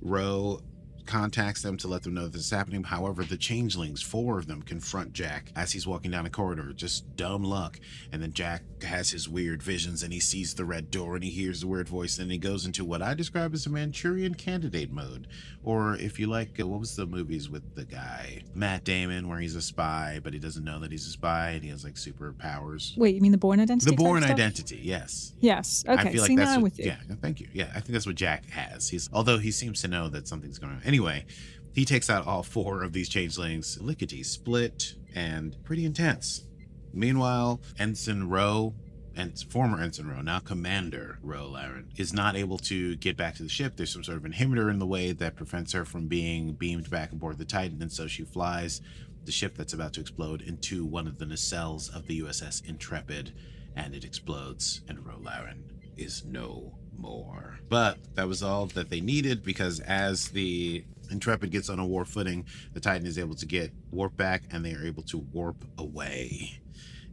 Ro 0.00 0.60
contacts 1.06 1.62
them 1.62 1.76
to 1.78 1.88
let 1.88 2.02
them 2.02 2.14
know 2.14 2.28
this 2.28 2.42
is 2.42 2.50
happening. 2.50 2.82
However, 2.84 3.24
the 3.24 3.36
changelings, 3.36 4.02
four 4.02 4.38
of 4.38 4.46
them, 4.46 4.62
confront 4.62 5.12
Jack 5.12 5.52
as 5.56 5.72
he's 5.72 5.86
walking 5.86 6.10
down 6.10 6.26
a 6.26 6.30
corridor. 6.30 6.72
Just 6.72 7.16
dumb 7.16 7.44
luck. 7.44 7.78
And 8.12 8.22
then 8.22 8.32
Jack 8.32 8.82
has 8.82 9.10
his 9.10 9.28
weird 9.28 9.62
visions 9.62 10.02
and 10.02 10.12
he 10.12 10.20
sees 10.20 10.54
the 10.54 10.64
red 10.64 10.90
door 10.90 11.14
and 11.14 11.24
he 11.24 11.30
hears 11.30 11.60
the 11.60 11.66
weird 11.66 11.88
voice. 11.88 12.18
And 12.18 12.30
he 12.30 12.38
goes 12.38 12.66
into 12.66 12.84
what 12.84 13.02
I 13.02 13.14
describe 13.14 13.54
as 13.54 13.66
a 13.66 13.70
Manchurian 13.70 14.34
candidate 14.34 14.92
mode. 14.92 15.28
Or 15.62 15.96
if 15.96 16.18
you 16.18 16.26
like, 16.26 16.60
uh, 16.60 16.66
what 16.66 16.80
was 16.80 16.94
the 16.96 17.06
movies 17.06 17.48
with 17.48 17.74
the 17.74 17.84
guy? 17.84 18.42
Matt 18.54 18.84
Damon, 18.84 19.28
where 19.28 19.38
he's 19.38 19.56
a 19.56 19.62
spy, 19.62 20.20
but 20.22 20.32
he 20.32 20.38
doesn't 20.38 20.64
know 20.64 20.78
that 20.80 20.92
he's 20.92 21.06
a 21.06 21.10
spy 21.10 21.50
and 21.50 21.64
he 21.64 21.70
has 21.70 21.84
like 21.84 21.94
superpowers. 21.94 22.96
Wait, 22.98 23.14
you 23.14 23.20
mean 23.20 23.32
the 23.32 23.38
Bourne 23.38 23.60
Identity? 23.60 23.90
The 23.90 23.96
Bourne? 23.96 24.24
Identity, 24.24 24.80
yes. 24.82 25.32
Yes. 25.40 25.84
Okay. 25.88 26.08
I 26.08 26.12
feel 26.12 26.22
like 26.22 26.28
See, 26.28 26.36
that's 26.36 26.48
now 26.48 26.54
I'm 26.54 26.62
what, 26.62 26.72
with 26.72 26.78
you. 26.80 26.86
Yeah, 26.86 27.16
thank 27.20 27.40
you. 27.40 27.48
Yeah, 27.52 27.70
I 27.70 27.80
think 27.80 27.92
that's 27.92 28.06
what 28.06 28.16
Jack 28.16 28.48
has. 28.50 28.88
He's 28.88 29.08
although 29.12 29.38
he 29.38 29.50
seems 29.50 29.80
to 29.82 29.88
know 29.88 30.08
that 30.08 30.28
something's 30.28 30.58
going 30.58 30.72
on. 30.72 30.82
Anyway, 30.94 31.26
he 31.72 31.84
takes 31.84 32.08
out 32.08 32.24
all 32.24 32.44
four 32.44 32.84
of 32.84 32.92
these 32.92 33.08
changelings, 33.08 33.80
lickety 33.80 34.22
split 34.22 34.94
and 35.12 35.56
pretty 35.64 35.84
intense. 35.84 36.44
Meanwhile, 36.92 37.60
Ensign 37.80 38.28
Ro 38.28 38.76
and 39.16 39.36
former 39.50 39.82
Ensign 39.82 40.06
Ro, 40.06 40.20
now 40.20 40.38
Commander 40.38 41.18
Ro 41.20 41.48
Laren, 41.48 41.88
is 41.96 42.12
not 42.12 42.36
able 42.36 42.58
to 42.58 42.94
get 42.94 43.16
back 43.16 43.34
to 43.34 43.42
the 43.42 43.48
ship. 43.48 43.74
There's 43.74 43.92
some 43.92 44.04
sort 44.04 44.18
of 44.18 44.22
inhibitor 44.22 44.70
in 44.70 44.78
the 44.78 44.86
way 44.86 45.10
that 45.10 45.34
prevents 45.34 45.72
her 45.72 45.84
from 45.84 46.06
being 46.06 46.52
beamed 46.52 46.88
back 46.90 47.10
aboard 47.10 47.38
the 47.38 47.44
Titan, 47.44 47.82
and 47.82 47.90
so 47.90 48.06
she 48.06 48.22
flies 48.22 48.80
the 49.24 49.32
ship 49.32 49.56
that's 49.56 49.72
about 49.72 49.94
to 49.94 50.00
explode 50.00 50.42
into 50.42 50.84
one 50.84 51.08
of 51.08 51.18
the 51.18 51.24
nacelles 51.24 51.92
of 51.92 52.06
the 52.06 52.20
USS 52.20 52.64
Intrepid, 52.64 53.34
and 53.74 53.96
it 53.96 54.04
explodes, 54.04 54.82
and 54.86 55.04
Ro 55.04 55.16
Laren 55.20 55.72
is 55.96 56.24
no 56.24 56.78
more. 56.98 57.58
But 57.68 57.98
that 58.14 58.28
was 58.28 58.42
all 58.42 58.66
that 58.66 58.90
they 58.90 59.00
needed 59.00 59.42
because 59.42 59.80
as 59.80 60.28
the 60.28 60.84
Intrepid 61.10 61.50
gets 61.50 61.68
on 61.68 61.78
a 61.78 61.86
warp 61.86 62.08
footing, 62.08 62.46
the 62.72 62.80
Titan 62.80 63.06
is 63.06 63.18
able 63.18 63.34
to 63.36 63.46
get 63.46 63.72
warp 63.90 64.16
back 64.16 64.44
and 64.50 64.64
they 64.64 64.74
are 64.74 64.84
able 64.84 65.02
to 65.04 65.18
warp 65.18 65.64
away. 65.78 66.60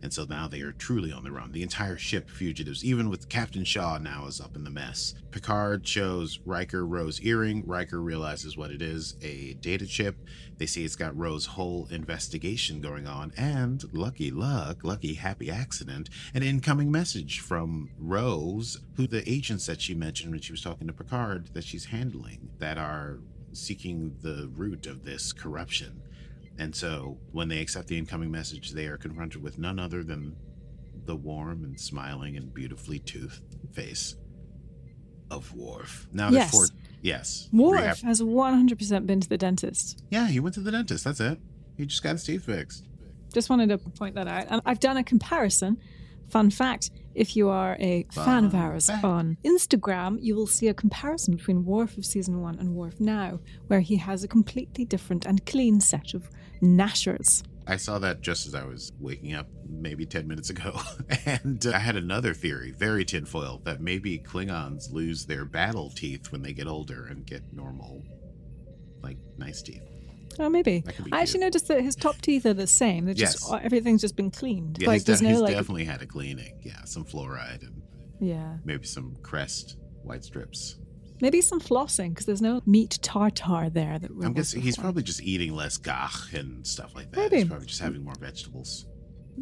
And 0.01 0.11
so 0.11 0.25
now 0.25 0.47
they 0.47 0.61
are 0.61 0.71
truly 0.71 1.11
on 1.11 1.23
the 1.23 1.31
run. 1.31 1.51
The 1.51 1.63
entire 1.63 1.97
ship 1.97 2.29
fugitives, 2.29 2.83
even 2.83 3.09
with 3.09 3.29
Captain 3.29 3.63
Shaw 3.63 3.97
now 3.99 4.25
is 4.25 4.41
up 4.41 4.55
in 4.55 4.63
the 4.63 4.69
mess. 4.69 5.13
Picard 5.31 5.87
shows 5.87 6.39
Riker 6.45 6.85
Ro's 6.85 7.21
earring. 7.21 7.63
Riker 7.65 8.01
realizes 8.01 8.57
what 8.57 8.71
it 8.71 8.81
is 8.81 9.15
a 9.21 9.53
data 9.55 9.85
chip. 9.85 10.17
They 10.57 10.65
see 10.65 10.83
it's 10.83 10.95
got 10.95 11.17
Rose's 11.17 11.47
whole 11.47 11.87
investigation 11.91 12.81
going 12.81 13.07
on. 13.07 13.31
And 13.37 13.83
lucky 13.93 14.31
luck, 14.31 14.83
lucky 14.83 15.15
happy 15.15 15.49
accident, 15.49 16.09
an 16.33 16.43
incoming 16.43 16.91
message 16.91 17.39
from 17.39 17.89
Ro's, 17.97 18.79
who 18.95 19.07
the 19.07 19.27
agents 19.29 19.65
that 19.67 19.81
she 19.81 19.93
mentioned 19.93 20.31
when 20.31 20.41
she 20.41 20.53
was 20.53 20.61
talking 20.61 20.87
to 20.87 20.93
Picard 20.93 21.53
that 21.53 21.63
she's 21.63 21.85
handling 21.85 22.49
that 22.59 22.77
are 22.77 23.19
seeking 23.53 24.15
the 24.21 24.49
root 24.55 24.85
of 24.85 25.03
this 25.03 25.33
corruption. 25.33 26.01
And 26.61 26.75
so 26.75 27.17
when 27.31 27.47
they 27.47 27.59
accept 27.59 27.87
the 27.87 27.97
incoming 27.97 28.29
message, 28.29 28.69
they 28.73 28.85
are 28.85 28.95
confronted 28.95 29.41
with 29.41 29.57
none 29.57 29.79
other 29.79 30.03
than 30.03 30.35
the 31.05 31.15
warm 31.15 31.63
and 31.63 31.79
smiling 31.79 32.37
and 32.37 32.53
beautifully 32.53 32.99
toothed 32.99 33.41
face 33.73 34.15
of 35.31 35.51
Worf. 35.55 36.07
Now 36.13 36.29
Yes. 36.29 36.51
four 36.51 36.67
yes. 37.01 37.49
Worf 37.51 37.79
Rehab- 37.81 37.97
has 38.03 38.21
100% 38.21 39.07
been 39.07 39.19
to 39.21 39.27
the 39.27 39.39
dentist. 39.39 40.03
Yeah, 40.11 40.27
he 40.27 40.39
went 40.39 40.53
to 40.53 40.61
the 40.61 40.69
dentist. 40.69 41.03
That's 41.03 41.19
it. 41.19 41.39
He 41.77 41.87
just 41.87 42.03
got 42.03 42.11
his 42.11 42.25
teeth 42.25 42.45
fixed. 42.45 42.85
Just 43.33 43.49
wanted 43.49 43.69
to 43.69 43.79
point 43.79 44.13
that 44.13 44.27
out. 44.27 44.45
And 44.51 44.61
I've 44.63 44.79
done 44.79 44.97
a 44.97 45.03
comparison. 45.03 45.77
Fun 46.29 46.51
fact 46.51 46.91
if 47.15 47.35
you 47.35 47.49
are 47.49 47.77
a 47.79 48.05
fan 48.11 48.45
of 48.45 48.55
ours 48.55 48.87
fact. 48.87 49.03
on 49.03 49.37
Instagram, 49.43 50.17
you 50.21 50.35
will 50.35 50.47
see 50.47 50.67
a 50.67 50.73
comparison 50.73 51.35
between 51.35 51.65
Worf 51.65 51.97
of 51.97 52.05
season 52.05 52.41
one 52.41 52.57
and 52.59 52.75
Worf 52.75 52.99
now, 52.99 53.39
where 53.67 53.81
he 53.81 53.97
has 53.97 54.23
a 54.23 54.27
completely 54.27 54.85
different 54.85 55.25
and 55.25 55.45
clean 55.45 55.81
set 55.81 56.13
of 56.13 56.29
gnashers. 56.61 57.43
I 57.67 57.77
saw 57.77 57.99
that 57.99 58.21
just 58.21 58.47
as 58.47 58.55
I 58.55 58.65
was 58.65 58.91
waking 58.99 59.33
up 59.33 59.47
maybe 59.69 60.05
10 60.05 60.27
minutes 60.27 60.49
ago. 60.49 60.79
and 61.25 61.65
uh, 61.65 61.71
I 61.73 61.79
had 61.79 61.95
another 61.95 62.33
theory, 62.33 62.71
very 62.71 63.05
tinfoil, 63.05 63.61
that 63.65 63.81
maybe 63.81 64.19
Klingons 64.19 64.91
lose 64.91 65.25
their 65.25 65.45
battle 65.45 65.89
teeth 65.89 66.31
when 66.31 66.41
they 66.41 66.53
get 66.53 66.67
older 66.67 67.05
and 67.05 67.25
get 67.25 67.53
normal, 67.53 68.03
like 69.01 69.17
nice 69.37 69.61
teeth. 69.61 69.90
Oh, 70.39 70.49
maybe. 70.49 70.83
I 71.11 71.21
actually 71.21 71.41
noticed 71.41 71.67
that 71.67 71.81
his 71.81 71.95
top 71.95 72.19
teeth 72.21 72.45
are 72.45 72.53
the 72.53 72.67
same. 72.67 73.05
They're 73.05 73.15
Yes. 73.15 73.33
just 73.33 73.53
everything's 73.63 74.01
just 74.01 74.15
been 74.15 74.31
cleaned. 74.31 74.77
Yeah, 74.79 74.87
like 74.87 75.05
he's, 75.07 75.19
de- 75.19 75.23
no 75.23 75.29
he's 75.29 75.39
like 75.41 75.53
definitely 75.53 75.85
had 75.85 76.01
a 76.01 76.05
cleaning. 76.07 76.53
Yeah, 76.63 76.83
some 76.85 77.05
fluoride 77.05 77.61
and 77.61 77.81
yeah, 78.19 78.57
maybe 78.65 78.85
some 78.85 79.17
crest 79.23 79.77
white 80.03 80.23
strips. 80.23 80.77
maybe 81.21 81.41
some 81.41 81.59
flossing 81.61 82.09
because 82.09 82.25
there's 82.25 82.41
no 82.41 82.61
meat 82.65 82.97
tartar 83.01 83.69
there 83.69 83.99
that 83.99 84.09
I'm 84.23 84.33
guessing 84.33 84.61
he's 84.61 84.77
probably 84.77 85.03
just 85.03 85.21
eating 85.21 85.53
less 85.53 85.77
gagh 85.77 86.33
and 86.33 86.65
stuff 86.65 86.95
like 86.95 87.11
that. 87.11 87.17
Maybe. 87.19 87.37
He's 87.37 87.45
probably 87.49 87.67
just 87.67 87.81
having 87.81 88.03
more 88.03 88.15
vegetables. 88.19 88.87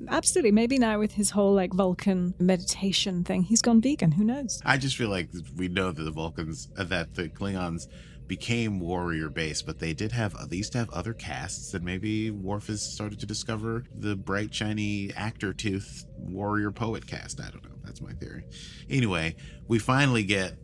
absolutely 0.09 0.51
maybe 0.51 0.77
now 0.77 0.99
with 0.99 1.13
his 1.13 1.29
whole 1.31 1.53
like 1.53 1.73
Vulcan 1.73 2.33
meditation 2.39 3.23
thing, 3.23 3.43
he's 3.43 3.61
gone 3.61 3.81
vegan. 3.81 4.11
Who 4.13 4.23
knows? 4.23 4.61
I 4.65 4.77
just 4.77 4.95
feel 4.97 5.09
like 5.09 5.29
we 5.55 5.67
know 5.67 5.91
that 5.91 6.03
the 6.03 6.11
Vulcans, 6.11 6.69
uh, 6.77 6.83
that 6.85 7.15
the 7.15 7.29
Klingons 7.29 7.87
became 8.29 8.79
warrior 8.79 9.27
based, 9.27 9.65
but 9.65 9.79
they 9.79 9.93
did 9.93 10.13
have, 10.13 10.49
they 10.49 10.55
used 10.55 10.71
to 10.71 10.77
have 10.77 10.89
other 10.91 11.13
castes 11.13 11.71
that 11.71 11.83
maybe 11.83 12.31
Worf 12.31 12.67
has 12.67 12.81
started 12.81 13.19
to 13.19 13.25
discover 13.25 13.83
the 13.93 14.15
bright, 14.15 14.53
shiny 14.53 15.11
actor 15.15 15.51
tooth 15.51 16.05
warrior 16.17 16.71
poet 16.71 17.05
caste. 17.05 17.41
I 17.41 17.49
don't 17.49 17.63
know. 17.65 17.75
That's 17.83 18.01
my 18.01 18.13
theory. 18.13 18.45
Anyway, 18.89 19.35
we 19.67 19.79
finally 19.79 20.23
get 20.23 20.57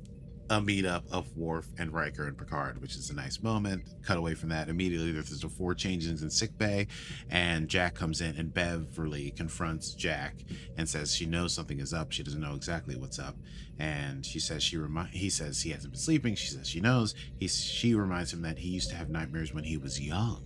a 0.49 0.61
meetup 0.61 1.03
of 1.11 1.35
Worf 1.35 1.67
and 1.77 1.91
Riker 1.91 2.27
and 2.27 2.37
Picard, 2.37 2.81
which 2.81 2.95
is 2.95 3.09
a 3.09 3.15
nice 3.15 3.41
moment. 3.41 3.83
Cut 4.03 4.17
away 4.17 4.35
from 4.35 4.49
that 4.49 4.69
immediately. 4.69 5.11
There's 5.11 5.41
the 5.41 5.49
four 5.49 5.73
changes 5.73 6.21
in 6.21 6.29
sick 6.29 6.57
bay, 6.57 6.87
and 7.29 7.67
Jack 7.67 7.95
comes 7.95 8.21
in, 8.21 8.35
and 8.37 8.53
Beverly 8.53 9.31
confronts 9.31 9.93
Jack 9.93 10.35
and 10.77 10.87
says 10.87 11.15
she 11.15 11.25
knows 11.25 11.53
something 11.53 11.79
is 11.79 11.93
up. 11.93 12.11
She 12.11 12.23
doesn't 12.23 12.41
know 12.41 12.53
exactly 12.53 12.95
what's 12.95 13.17
up, 13.19 13.35
and 13.79 14.25
she 14.25 14.39
says 14.39 14.61
she 14.61 14.77
remi- 14.77 15.09
He 15.11 15.29
says 15.29 15.61
he 15.61 15.71
hasn't 15.71 15.93
been 15.93 16.01
sleeping. 16.01 16.35
She 16.35 16.47
says 16.47 16.67
she 16.67 16.79
knows. 16.79 17.15
He 17.39 17.47
she 17.47 17.95
reminds 17.95 18.31
him 18.31 18.41
that 18.43 18.59
he 18.59 18.69
used 18.69 18.89
to 18.91 18.95
have 18.95 19.09
nightmares 19.09 19.53
when 19.53 19.63
he 19.63 19.77
was 19.77 19.99
young. 19.99 20.43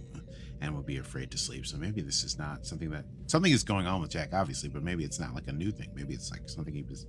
And 0.61 0.75
would 0.75 0.85
be 0.85 0.97
afraid 0.97 1.31
to 1.31 1.37
sleep. 1.37 1.65
So 1.65 1.77
maybe 1.77 2.01
this 2.01 2.21
is 2.25 2.37
not 2.37 2.65
something 2.65 2.89
that 2.89 3.05
something 3.27 3.53
is 3.53 3.63
going 3.63 3.87
on 3.87 4.01
with 4.01 4.09
Jack, 4.11 4.33
obviously, 4.33 4.67
but 4.67 4.83
maybe 4.83 5.05
it's 5.05 5.17
not 5.17 5.33
like 5.33 5.47
a 5.47 5.53
new 5.53 5.71
thing. 5.71 5.89
Maybe 5.95 6.13
it's 6.13 6.31
like 6.31 6.49
something 6.49 6.73
he 6.73 6.83
was 6.83 7.05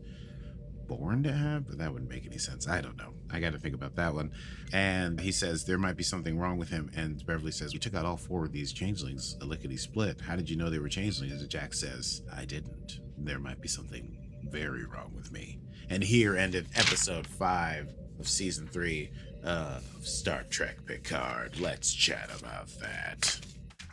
born 0.91 1.23
to 1.23 1.33
have, 1.33 1.69
but 1.69 1.79
that 1.79 1.93
wouldn't 1.93 2.11
make 2.11 2.27
any 2.27 2.37
sense. 2.37 2.67
I 2.67 2.81
don't 2.81 2.97
know. 2.97 3.15
I 3.31 3.39
got 3.39 3.53
to 3.53 3.59
think 3.61 3.77
about 3.77 3.95
that 3.95 4.13
one. 4.13 4.33
And 4.73 5.21
he 5.21 5.31
says 5.31 5.65
there 5.65 5.79
might 5.79 5.97
be 5.97 6.03
something 6.03 6.37
wrong 6.37 6.59
with 6.59 6.69
him. 6.69 6.91
And 6.97 7.25
Beverly 7.25 7.53
says, 7.53 7.73
We 7.73 7.79
took 7.79 7.95
out 7.95 8.05
all 8.05 8.17
four 8.17 8.45
of 8.45 8.53
these 8.53 8.73
changelings, 8.73 9.37
a 9.41 9.45
lickety 9.45 9.77
split. 9.77 10.21
How 10.21 10.35
did 10.35 10.51
you 10.51 10.57
know 10.57 10.69
they 10.69 10.81
were 10.81 10.89
changelings? 10.89 11.41
And 11.41 11.49
Jack 11.49 11.75
says, 11.75 12.23
I 12.35 12.45
didn't. 12.45 12.99
There 13.17 13.39
might 13.39 13.61
be 13.61 13.69
something 13.69 14.19
very 14.51 14.85
wrong 14.85 15.13
with 15.15 15.31
me. 15.31 15.61
And 15.89 16.03
here 16.03 16.37
ended 16.37 16.67
episode 16.75 17.27
five 17.27 17.95
of 18.19 18.29
season 18.29 18.67
three 18.67 19.13
of 19.45 19.85
Star 20.03 20.43
Trek 20.51 20.85
Picard. 20.87 21.61
Let's 21.61 21.95
chat 21.95 22.31
about 22.37 22.69
that. 22.81 23.39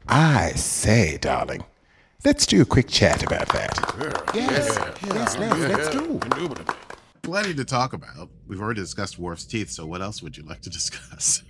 I 0.07 0.51
say, 0.51 1.17
darling, 1.17 1.63
let's 2.25 2.47
do 2.47 2.63
a 2.63 2.65
quick 2.65 2.87
chat 2.87 3.21
about 3.21 3.49
that. 3.49 3.77
Yes, 4.33 4.77
yes, 5.05 5.37
let's, 5.37 5.37
let's 5.37 5.89
do. 5.89 6.19
Plenty 7.27 7.53
to 7.55 7.65
talk 7.65 7.91
about. 7.91 8.29
We've 8.47 8.61
already 8.61 8.79
discussed 8.79 9.19
Worf's 9.19 9.43
teeth, 9.43 9.69
so 9.69 9.85
what 9.85 10.01
else 10.01 10.23
would 10.23 10.37
you 10.37 10.43
like 10.43 10.61
to 10.61 10.69
discuss? 10.79 11.43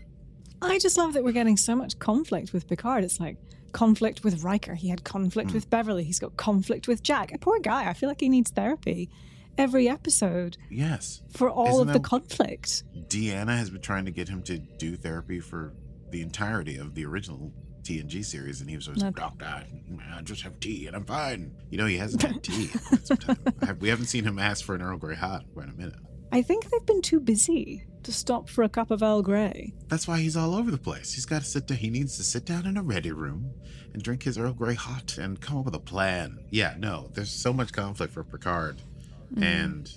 I 0.59 0.79
just 0.79 0.97
love 0.97 1.13
that 1.13 1.23
we're 1.23 1.33
getting 1.33 1.55
so 1.55 1.75
much 1.75 1.99
conflict 1.99 2.51
with 2.51 2.67
Picard. 2.67 3.03
It's 3.03 3.19
like 3.19 3.37
conflict 3.73 4.23
with 4.23 4.43
Riker. 4.43 4.73
He 4.73 4.89
had 4.89 5.03
conflict 5.03 5.51
hmm. 5.51 5.55
with 5.55 5.69
Beverly. 5.69 6.03
He's 6.03 6.17
got 6.17 6.35
conflict 6.35 6.87
with 6.87 7.03
Jack. 7.03 7.31
A 7.31 7.37
poor 7.37 7.59
guy. 7.59 7.87
I 7.87 7.93
feel 7.93 8.09
like 8.09 8.21
he 8.21 8.27
needs 8.27 8.49
therapy 8.49 9.11
every 9.55 9.87
episode 9.87 10.57
Yes. 10.71 11.21
for 11.29 11.47
all 11.47 11.75
Isn't 11.81 11.89
of 11.89 11.93
the 11.93 11.99
conflict. 11.99 12.83
Deanna 13.07 13.55
has 13.55 13.69
been 13.69 13.81
trying 13.81 14.05
to 14.05 14.11
get 14.11 14.29
him 14.29 14.41
to 14.43 14.57
do 14.57 14.95
therapy 14.95 15.39
for 15.39 15.75
the 16.09 16.23
entirety 16.23 16.77
of 16.77 16.95
the 16.95 17.05
original 17.05 17.53
TNG 17.87 18.23
series, 18.25 18.61
and 18.61 18.69
he 18.69 18.75
was 18.75 18.87
always 18.87 19.01
No. 19.01 19.07
like, 19.09 19.17
oh, 19.17 19.31
Doctor, 19.39 19.63
I 20.13 20.21
just 20.21 20.41
have 20.41 20.59
tea 20.59 20.87
and 20.87 20.95
I'm 20.95 21.05
fine. 21.05 21.51
You 21.69 21.77
know, 21.77 21.85
he 21.85 21.97
hasn't 21.97 22.21
had 22.21 22.43
tea 22.43 22.63
in 22.73 22.79
quite 22.79 23.07
some 23.07 23.17
time. 23.17 23.37
Have- 23.61 23.81
we 23.81 23.89
haven't 23.89 24.07
seen 24.07 24.23
him 24.23 24.39
ask 24.39 24.65
for 24.65 24.75
an 24.75 24.81
Earl 24.81 24.97
Grey 24.97 25.15
hot 25.15 25.43
in 25.43 25.49
quite 25.53 25.69
a 25.69 25.73
minute. 25.73 25.95
I 26.31 26.41
think 26.41 26.69
they've 26.69 26.85
been 26.85 27.01
too 27.01 27.21
busy 27.21 27.85
to 28.03 28.11
stop 28.11 28.49
for 28.49 28.63
a 28.63 28.69
cup 28.69 28.91
of 28.91 29.01
Earl 29.01 29.21
Grey. 29.21 29.73
That's 29.87 30.07
why 30.07 30.19
he's 30.19 30.35
all 30.35 30.55
over 30.55 30.69
the 30.71 30.77
place. 30.77 31.13
He's 31.13 31.25
got 31.25 31.41
to 31.41 31.47
sit 31.47 31.67
down. 31.67 31.77
He 31.77 31.89
needs 31.89 32.17
to 32.17 32.23
sit 32.23 32.45
down 32.45 32.65
in 32.65 32.75
a 32.75 32.83
ready 32.83 33.11
room 33.11 33.53
and 33.93 34.03
drink 34.03 34.23
his 34.23 34.37
Earl 34.37 34.53
Grey 34.53 34.75
hot 34.75 35.17
and 35.17 35.39
come 35.39 35.57
up 35.57 35.65
with 35.65 35.75
a 35.75 35.79
plan. 35.79 36.39
Yeah, 36.49 36.75
no, 36.77 37.09
there's 37.13 37.31
so 37.31 37.53
much 37.53 37.71
conflict 37.71 38.13
for 38.13 38.23
Picard, 38.25 38.81
mm-hmm. 39.33 39.43
and 39.43 39.91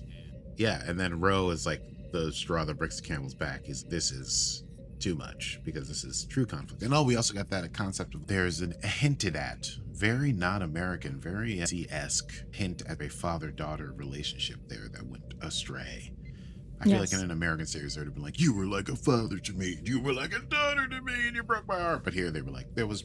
yeah, 0.57 0.83
and 0.87 0.99
then 1.01 1.19
Ro 1.21 1.51
is 1.51 1.67
like 1.67 1.83
the 2.13 2.31
straw 2.33 2.65
that 2.65 2.75
breaks 2.79 3.01
the 3.01 3.07
camel's 3.07 3.35
back. 3.35 3.65
He's 3.65 3.83
this 3.85 4.13
is 4.13 4.63
too 5.01 5.15
much 5.15 5.61
because 5.65 5.89
this 5.89 6.05
is 6.05 6.27
true 6.27 6.47
conflict. 6.47 6.83
And 6.83 6.95
oh, 6.95 7.03
we 7.03 7.17
also 7.17 7.35
got 7.35 7.51
that 7.51 7.73
concept 7.73 8.15
of 8.15 8.27
there's 8.27 8.61
an, 8.61 8.75
a 8.83 8.87
hinted 8.87 9.37
at, 9.37 9.69
very 9.93 10.33
non-American, 10.33 11.21
very 11.21 11.61
esque 11.91 12.33
hint 12.53 12.83
at 12.89 13.01
a 13.01 13.09
father-daughter 13.09 13.93
relationship 13.97 14.59
there 14.69 14.89
that 14.93 15.07
went 15.07 15.35
astray. 15.43 16.13
I 16.81 16.85
feel 16.85 16.99
like 16.99 17.13
in 17.13 17.21
an 17.21 17.31
American 17.31 17.67
series, 17.67 17.95
they 17.95 18.01
would 18.01 18.07
have 18.07 18.15
been 18.15 18.23
like, 18.23 18.41
"You 18.41 18.55
were 18.55 18.65
like 18.65 18.89
a 18.89 18.97
father 18.97 19.39
to 19.39 19.53
me, 19.53 19.79
you 19.85 20.01
were 20.01 20.15
like 20.15 20.33
a 20.33 20.39
daughter 20.39 20.89
to 20.89 21.03
me, 21.03 21.27
and 21.27 21.37
you 21.37 21.43
broke 21.43 21.69
my 21.69 21.79
heart." 21.79 22.05
But 22.05 22.15
here, 22.15 22.31
they 22.31 22.41
were 22.41 22.53
like, 22.53 22.75
"There 22.75 22.87
was 22.87 23.05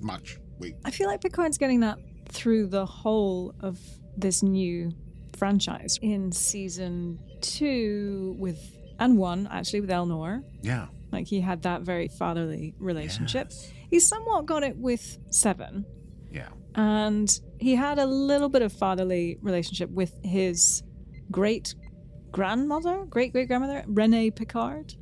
much." 0.00 0.38
Wait, 0.58 0.74
I 0.84 0.90
feel 0.90 1.08
like 1.08 1.22
Picard's 1.22 1.56
getting 1.56 1.80
that 1.80 1.98
through 2.28 2.66
the 2.66 2.84
whole 2.84 3.54
of 3.60 3.80
this 4.16 4.42
new 4.42 4.92
franchise. 5.38 5.98
In 6.02 6.32
season 6.32 7.18
two 7.40 8.36
with 8.38 8.76
and 8.98 9.18
one 9.18 9.48
actually 9.50 9.80
with 9.80 9.90
Elnor. 9.90 10.42
yeah, 10.62 10.88
Like 11.14 11.26
he 11.26 11.40
had 11.40 11.62
that 11.62 11.80
very 11.82 12.08
fatherly 12.08 12.74
relationship. 12.78 13.48
Yes. 13.50 13.72
He's 13.90 14.06
somewhat 14.08 14.44
got 14.46 14.62
it 14.62 14.76
with 14.76 15.18
Seven. 15.30 15.84
yeah, 16.32 16.48
And 16.74 17.28
he 17.58 17.74
had 17.76 17.98
a 17.98 18.06
little 18.06 18.48
bit 18.48 18.62
of 18.62 18.72
fatherly 18.72 19.38
relationship 19.40 19.88
with 19.90 20.12
his 20.24 20.82
great 21.30 21.74
grandmother, 22.32 23.04
great 23.08 23.32
great 23.32 23.48
grandmother, 23.48 23.84
Renee 23.86 24.30
Picard. 24.30 24.94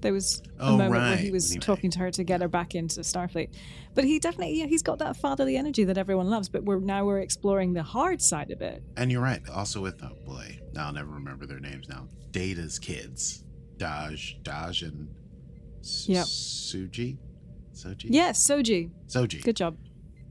There 0.00 0.12
was 0.12 0.40
a 0.60 0.62
Oh, 0.68 0.70
moment 0.76 0.90
where 0.90 1.16
he 1.16 1.30
was 1.32 1.52
he- 1.52 1.58
talking 1.58 1.90
to 1.90 1.98
her 1.98 2.10
to 2.12 2.22
get 2.22 2.40
her 2.40 2.46
back 2.48 2.74
into 2.76 3.00
Starfleet. 3.00 3.48
But 3.94 4.04
he 4.04 4.20
definitely, 4.20 4.58
yeah, 4.60 4.66
he's 4.66 4.82
got 4.82 4.98
that 5.00 5.16
fatherly 5.16 5.56
energy 5.56 5.82
that 5.84 5.98
everyone 5.98 6.28
loves. 6.30 6.48
But 6.48 6.64
we're 6.64 6.78
now 6.78 7.04
we're 7.04 7.18
exploring 7.20 7.72
the 7.72 7.82
hard 7.82 8.22
side 8.22 8.50
of 8.52 8.60
it. 8.62 8.82
and 8.96 9.10
you're 9.10 9.22
right. 9.22 9.40
Also 9.50 9.80
with 9.80 10.00
oh 10.02 10.16
boy, 10.24 10.60
I'll 10.78 10.92
never 10.92 11.10
remember 11.10 11.46
their 11.46 11.58
names 11.60 11.88
now. 11.88 12.06
Data's 12.30 12.78
kids, 12.78 13.44
Daj, 13.76 14.40
Daj, 14.44 14.82
and 14.86 15.08
S- 15.80 16.08
Yep. 16.08 16.26
Suji, 16.26 17.16
Soji, 17.74 18.06
Yes, 18.08 18.44
Soji, 18.46 18.90
Soji. 19.08 19.42
good 19.42 19.56
job. 19.56 19.76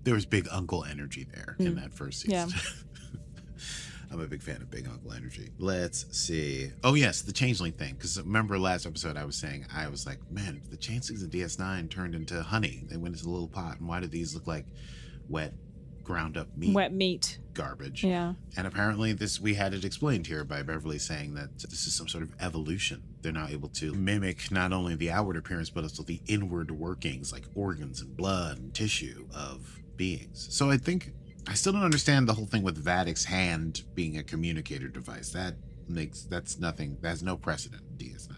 There 0.04 0.14
was 0.14 0.26
big 0.26 0.48
uncle 0.52 0.86
energy 0.86 1.28
there 1.34 1.56
in 1.60 1.76
mm. 1.76 1.82
that 1.82 1.94
first 1.94 2.22
season. 2.22 2.50
Yeah. 2.50 2.60
I'm 4.12 4.22
a 4.22 4.28
big 4.28 4.42
fan 4.42 4.62
of 4.62 4.72
Big 4.72 4.88
Uncle 4.88 5.12
Energy. 5.12 5.50
Let's 5.60 6.06
see. 6.18 6.72
Oh 6.84 6.94
yes, 6.94 7.22
the 7.22 7.34
changeling 7.34 7.74
thing. 7.74 7.96
Because 7.96 8.18
remember 8.18 8.58
last 8.58 8.86
episode 8.86 9.18
I 9.18 9.26
was 9.26 9.36
saying 9.36 9.66
I 9.74 9.90
was 9.90 10.06
like, 10.06 10.20
man, 10.32 10.62
the 10.70 10.78
changelings 10.78 11.24
in 11.24 11.30
DS9 11.30 11.90
turned 11.90 12.16
into 12.16 12.42
honey. 12.42 12.84
They 12.88 12.96
went 12.98 13.16
into 13.16 13.28
a 13.28 13.32
little 13.32 13.50
pot, 13.50 13.80
and 13.80 13.88
why 13.90 14.00
do 14.00 14.08
these 14.08 14.34
look 14.34 14.48
like 14.48 14.66
wet, 15.28 15.54
ground 16.08 16.38
up 16.38 16.48
meat 16.58 16.74
Wet 16.74 16.94
meat. 16.94 17.38
garbage? 17.54 18.04
Yeah. 18.04 18.34
And 18.56 18.66
apparently, 18.66 19.14
this 19.14 19.40
we 19.40 19.54
had 19.56 19.74
it 19.74 19.84
explained 19.86 20.26
here 20.28 20.44
by 20.44 20.64
Beverly 20.64 20.98
saying 20.98 21.34
that 21.36 21.60
this 21.60 21.86
is 21.86 21.94
some 21.94 22.08
sort 22.08 22.24
of 22.24 22.32
evolution. 22.40 23.04
They're 23.22 23.32
now 23.34 23.48
able 23.50 23.70
to 23.70 23.94
mimic 23.94 24.50
not 24.52 24.72
only 24.74 24.96
the 24.96 25.12
outward 25.12 25.36
appearance 25.38 25.70
but 25.70 25.84
also 25.84 26.04
the 26.04 26.22
inward 26.28 26.72
workings, 26.72 27.32
like 27.32 27.44
organs 27.54 28.02
and 28.02 28.16
blood 28.16 28.58
and 28.58 28.74
tissue 28.74 29.28
of 29.36 29.80
beings. 29.98 30.48
So 30.50 30.72
I 30.72 30.78
think 30.78 31.12
I 31.48 31.54
still 31.54 31.74
don't 31.74 31.84
understand 31.84 32.28
the 32.28 32.34
whole 32.34 32.46
thing 32.46 32.64
with 32.64 32.84
Vadic's 32.84 33.26
hand 33.26 33.84
being 33.94 34.18
a 34.18 34.24
communicator 34.24 34.88
device. 34.88 35.30
That 35.32 35.56
makes 35.90 36.22
that's 36.24 36.58
nothing. 36.58 36.98
That 37.02 37.10
has 37.10 37.22
no 37.24 37.36
precedent 37.38 37.84
in 37.92 38.08
DS9. 38.08 38.32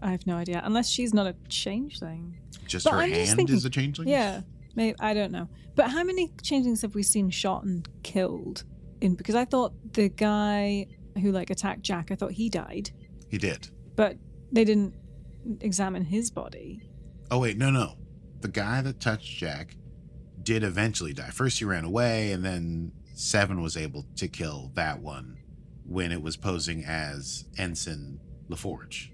I 0.00 0.10
have 0.10 0.26
no 0.26 0.36
idea. 0.36 0.60
Unless 0.64 0.88
she's 0.90 1.14
not 1.14 1.26
a 1.26 1.34
changeling. 1.48 2.36
Just 2.66 2.84
But 2.84 2.94
her 2.94 3.00
I'm 3.02 3.10
hand 3.12 3.36
thinking- 3.36 3.56
is 3.56 3.64
a 3.64 3.70
changeling. 3.70 4.08
Yeah, 4.08 4.42
maybe 4.76 4.96
I 5.00 5.12
don't 5.14 5.32
know. 5.32 5.48
But 5.74 5.90
how 5.90 6.04
many 6.04 6.32
changelings 6.42 6.82
have 6.82 6.94
we 6.94 7.02
seen 7.02 7.28
shot 7.30 7.64
and 7.64 7.88
killed? 8.02 8.64
In 9.00 9.14
because 9.14 9.34
I 9.34 9.44
thought 9.44 9.72
the 9.92 10.08
guy 10.08 10.86
who 11.20 11.32
like 11.32 11.50
attacked 11.50 11.82
Jack, 11.82 12.10
I 12.10 12.14
thought 12.14 12.32
he 12.32 12.48
died, 12.48 12.90
he 13.28 13.38
did. 13.38 13.68
but 13.96 14.16
they 14.52 14.64
didn't 14.64 14.94
examine 15.60 16.04
his 16.04 16.30
body. 16.30 16.80
Oh 17.30 17.40
wait, 17.40 17.58
no, 17.58 17.70
no. 17.70 17.96
The 18.40 18.48
guy 18.48 18.80
that 18.82 19.00
touched 19.00 19.36
Jack 19.38 19.76
did 20.42 20.62
eventually 20.62 21.12
die. 21.12 21.30
First 21.30 21.58
he 21.58 21.64
ran 21.64 21.84
away, 21.84 22.32
and 22.32 22.44
then 22.44 22.92
Seven 23.14 23.60
was 23.62 23.76
able 23.76 24.06
to 24.16 24.28
kill 24.28 24.70
that 24.74 25.00
one 25.00 25.38
when 25.84 26.12
it 26.12 26.22
was 26.22 26.36
posing 26.36 26.84
as 26.84 27.44
Ensign 27.58 28.20
LaForge. 28.48 29.10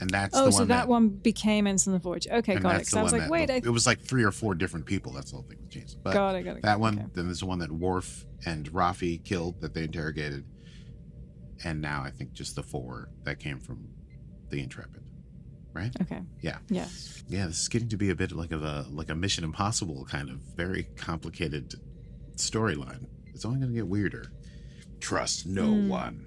And 0.00 0.10
that's 0.10 0.36
oh, 0.36 0.46
the 0.46 0.52
so 0.52 0.58
one 0.60 0.68
that, 0.68 0.88
one 0.88 1.08
became 1.08 1.66
Ensign 1.66 1.98
LaForge. 1.98 2.30
Okay, 2.30 2.54
got 2.56 2.74
it. 2.74 2.78
that's 2.78 2.90
'Cause 2.90 2.98
I 2.98 3.02
was 3.04 3.12
like, 3.12 3.22
that- 3.22 3.30
wait, 3.30 3.50
I 3.50 3.54
it 3.56 3.66
was 3.68 3.86
like 3.86 4.00
three 4.00 4.24
or 4.24 4.32
four 4.32 4.54
different 4.54 4.86
people. 4.86 5.12
That's 5.12 5.30
the 5.30 5.36
whole 5.36 5.46
thing 5.46 5.58
that 5.60 5.70
changed. 5.70 6.02
But 6.02 6.14
got 6.14 6.34
it, 6.34 6.42
got 6.42 6.56
it. 6.56 6.62
that 6.62 6.80
one, 6.80 6.98
okay. 6.98 7.06
then 7.14 7.26
there's 7.26 7.40
the 7.40 7.46
one 7.46 7.60
that 7.60 7.70
Worf 7.70 8.26
and 8.44 8.70
Raffi 8.72 9.22
killed 9.24 9.60
that 9.60 9.72
they 9.72 9.84
interrogated, 9.84 10.44
and 11.64 11.80
now 11.80 12.02
I 12.02 12.10
think 12.10 12.32
just 12.32 12.56
the 12.56 12.62
four 12.62 13.08
that 13.22 13.38
came 13.38 13.60
from 13.60 13.86
the 14.50 14.60
Intrepid. 14.60 15.02
right? 15.72 15.92
Okay. 16.02 16.20
Yeah. 16.42 16.58
Yeah. 16.68 16.86
Yeah, 17.28 17.46
this 17.46 17.62
is 17.62 17.68
getting 17.68 17.88
to 17.88 17.96
be 17.96 18.10
a 18.10 18.14
bit 18.16 18.32
like 18.32 18.52
of 18.52 18.62
a 18.64 18.86
like 18.90 19.10
a 19.10 19.14
Mission 19.14 19.44
Impossible 19.44 20.04
kind 20.10 20.28
of 20.28 20.40
very 20.56 20.84
complicated 20.96 21.72
storyline. 22.36 23.06
It's 23.32 23.44
only 23.44 23.58
going 23.60 23.70
to 23.70 23.76
get 23.76 23.86
weirder. 23.86 24.26
Trust 25.00 25.46
no 25.46 25.66
Hmm. 25.66 25.88
one. 25.88 26.26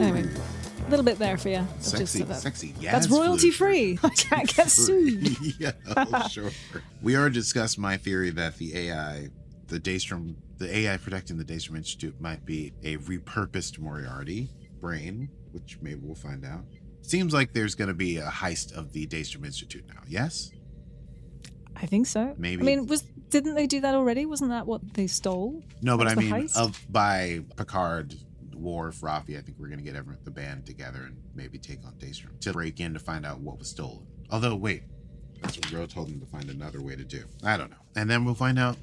Anyway, 0.00 0.28
a 0.86 0.90
little 0.90 1.04
bit 1.04 1.18
there 1.18 1.36
for 1.36 1.48
you. 1.48 1.66
Just 1.78 1.90
Sexy, 1.96 2.22
that- 2.24 2.40
sexy. 2.40 2.74
Yes, 2.80 2.92
That's 2.92 3.08
royalty 3.08 3.50
free. 3.50 3.98
I 4.02 4.08
can't 4.10 4.54
get 4.54 4.70
sued. 4.70 5.36
yeah, 5.58 5.72
oh, 5.96 6.28
sure. 6.28 6.50
We 7.02 7.16
already 7.16 7.34
discussed 7.34 7.78
my 7.78 7.96
theory 7.96 8.30
that 8.30 8.58
the 8.58 8.76
AI, 8.76 9.28
the 9.68 9.80
Daystrom, 9.80 10.36
the 10.58 10.76
AI 10.76 10.96
protecting 10.96 11.36
the 11.36 11.44
Daystrom 11.44 11.76
Institute 11.76 12.20
might 12.20 12.44
be 12.44 12.72
a 12.82 12.96
repurposed 12.98 13.78
Moriarty 13.78 14.50
brain, 14.80 15.28
which 15.52 15.78
maybe 15.80 16.00
we'll 16.02 16.14
find 16.14 16.44
out. 16.44 16.64
Seems 17.02 17.32
like 17.32 17.52
there's 17.52 17.74
going 17.74 17.88
to 17.88 17.94
be 17.94 18.18
a 18.18 18.28
heist 18.28 18.72
of 18.76 18.92
the 18.92 19.06
Daystrom 19.06 19.44
Institute 19.44 19.84
now. 19.88 20.00
Yes. 20.06 20.50
I 21.76 21.86
think 21.86 22.06
so. 22.06 22.34
Maybe. 22.38 22.62
I 22.62 22.64
mean, 22.64 22.86
was 22.86 23.02
didn't 23.02 23.54
they 23.54 23.66
do 23.66 23.80
that 23.80 23.94
already? 23.94 24.26
Wasn't 24.26 24.50
that 24.50 24.66
what 24.66 24.94
they 24.94 25.06
stole? 25.06 25.64
No, 25.80 25.96
but 25.96 26.06
I 26.06 26.14
mean, 26.14 26.48
of 26.54 26.78
by 26.90 27.40
Picard, 27.56 28.14
Worf, 28.54 29.00
Raffi, 29.00 29.38
I 29.38 29.40
think 29.40 29.56
we're 29.58 29.68
gonna 29.68 29.82
get 29.82 29.96
everyone, 29.96 30.22
the 30.24 30.30
band 30.30 30.66
together 30.66 31.04
and 31.04 31.16
maybe 31.34 31.58
take 31.58 31.84
on 31.84 31.94
Daystrom 31.94 32.38
to 32.40 32.52
break 32.52 32.78
in 32.78 32.92
to 32.92 33.00
find 33.00 33.24
out 33.24 33.40
what 33.40 33.58
was 33.58 33.68
stolen. 33.68 34.06
Although, 34.30 34.54
wait, 34.54 34.84
that's 35.40 35.56
what 35.56 35.72
Ro 35.72 35.86
told 35.86 36.08
them 36.08 36.20
to 36.20 36.26
find 36.26 36.50
another 36.50 36.82
way 36.82 36.94
to 36.94 37.04
do. 37.04 37.24
I 37.42 37.56
don't 37.56 37.70
know. 37.70 37.76
And 37.96 38.08
then 38.08 38.24
we'll 38.24 38.34
find 38.34 38.58
out 38.58 38.76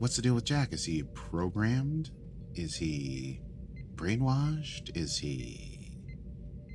what's 0.00 0.16
the 0.16 0.22
deal 0.22 0.34
with 0.34 0.44
Jack. 0.44 0.72
Is 0.72 0.84
he 0.84 1.02
programmed? 1.14 2.10
Is 2.54 2.74
he 2.74 3.42
brainwashed? 3.94 4.96
Is 4.96 5.18
he 5.18 5.92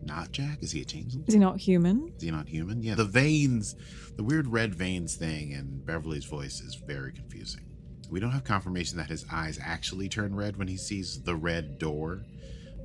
not 0.03 0.31
Jack? 0.31 0.59
Is 0.61 0.71
he 0.71 0.81
a 0.81 0.85
changeling? 0.85 1.25
Is 1.27 1.33
he 1.33 1.39
not 1.39 1.59
human? 1.59 2.13
Is 2.15 2.21
he 2.21 2.29
not 2.29 2.47
human? 2.47 2.83
Yeah. 2.83 2.93
The 2.93 3.03
veins, 3.03 3.75
the 4.15 4.23
weird 4.23 4.47
red 4.47 4.75
veins 4.75 5.15
thing 5.15 5.51
in 5.51 5.81
Beverly's 5.83 6.25
voice 6.25 6.61
is 6.61 6.75
very 6.75 7.11
confusing. 7.11 7.65
We 8.11 8.19
don't 8.19 8.29
have 8.29 8.43
confirmation 8.43 8.99
that 8.99 9.09
his 9.09 9.25
eyes 9.31 9.59
actually 9.59 10.07
turn 10.07 10.35
red 10.35 10.55
when 10.57 10.67
he 10.67 10.77
sees 10.77 11.23
the 11.23 11.35
red 11.35 11.79
door, 11.79 12.21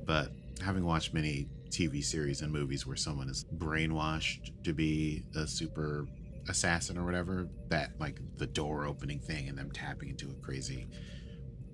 but 0.05 0.31
having 0.63 0.83
watched 0.83 1.13
many 1.13 1.47
TV 1.69 2.03
series 2.03 2.41
and 2.41 2.51
movies 2.51 2.87
where 2.87 2.95
someone 2.95 3.29
is 3.29 3.45
brainwashed 3.57 4.51
to 4.63 4.73
be 4.73 5.23
a 5.35 5.45
super 5.45 6.07
assassin 6.47 6.97
or 6.97 7.05
whatever, 7.05 7.47
that 7.69 7.91
like 7.99 8.19
the 8.37 8.47
door 8.47 8.85
opening 8.85 9.19
thing 9.19 9.49
and 9.49 9.57
them 9.57 9.71
tapping 9.71 10.09
into 10.09 10.29
a 10.29 10.45
crazy 10.45 10.87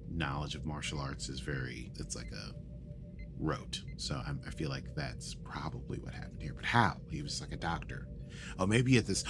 knowledge 0.09 0.55
of 0.55 0.65
martial 0.65 0.99
arts 0.99 1.29
is 1.29 1.39
very, 1.39 1.91
it's 1.99 2.15
like 2.15 2.31
a 2.31 2.51
rote. 3.39 3.81
So 3.97 4.21
I'm, 4.25 4.39
I 4.47 4.51
feel 4.51 4.69
like 4.69 4.95
that's 4.95 5.35
probably 5.35 5.99
what 5.99 6.13
happened 6.13 6.41
here. 6.41 6.53
But 6.55 6.65
how? 6.65 6.97
He 7.09 7.21
was 7.21 7.41
like 7.41 7.51
a 7.51 7.57
doctor. 7.57 8.07
Oh, 8.59 8.67
maybe 8.67 8.97
at 8.97 9.07
this 9.07 9.23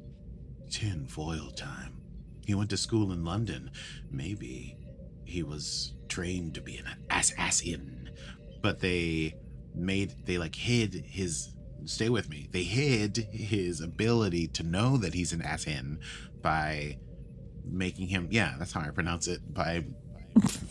tin 0.70 1.06
foil 1.06 1.50
time. 1.50 2.00
He 2.46 2.54
went 2.54 2.70
to 2.70 2.76
school 2.76 3.12
in 3.12 3.24
London. 3.24 3.70
Maybe 4.10 4.76
he 5.24 5.42
was 5.42 5.94
trained 6.08 6.54
to 6.54 6.60
be 6.62 6.78
an 6.78 6.86
assassin. 7.10 8.10
But 8.62 8.80
they 8.80 9.34
made, 9.74 10.14
they 10.24 10.38
like 10.38 10.54
hid 10.54 10.94
his, 10.94 11.54
stay 11.84 12.08
with 12.08 12.28
me, 12.28 12.48
they 12.52 12.62
hid 12.62 13.16
his 13.30 13.80
ability 13.80 14.48
to 14.48 14.62
know 14.62 14.96
that 14.98 15.14
he's 15.14 15.32
an 15.32 15.40
assassin 15.40 16.00
by 16.42 16.98
making 17.64 18.08
him, 18.08 18.28
yeah, 18.30 18.54
that's 18.58 18.72
how 18.72 18.80
I 18.80 18.90
pronounce 18.90 19.28
it, 19.28 19.40
by 19.52 19.84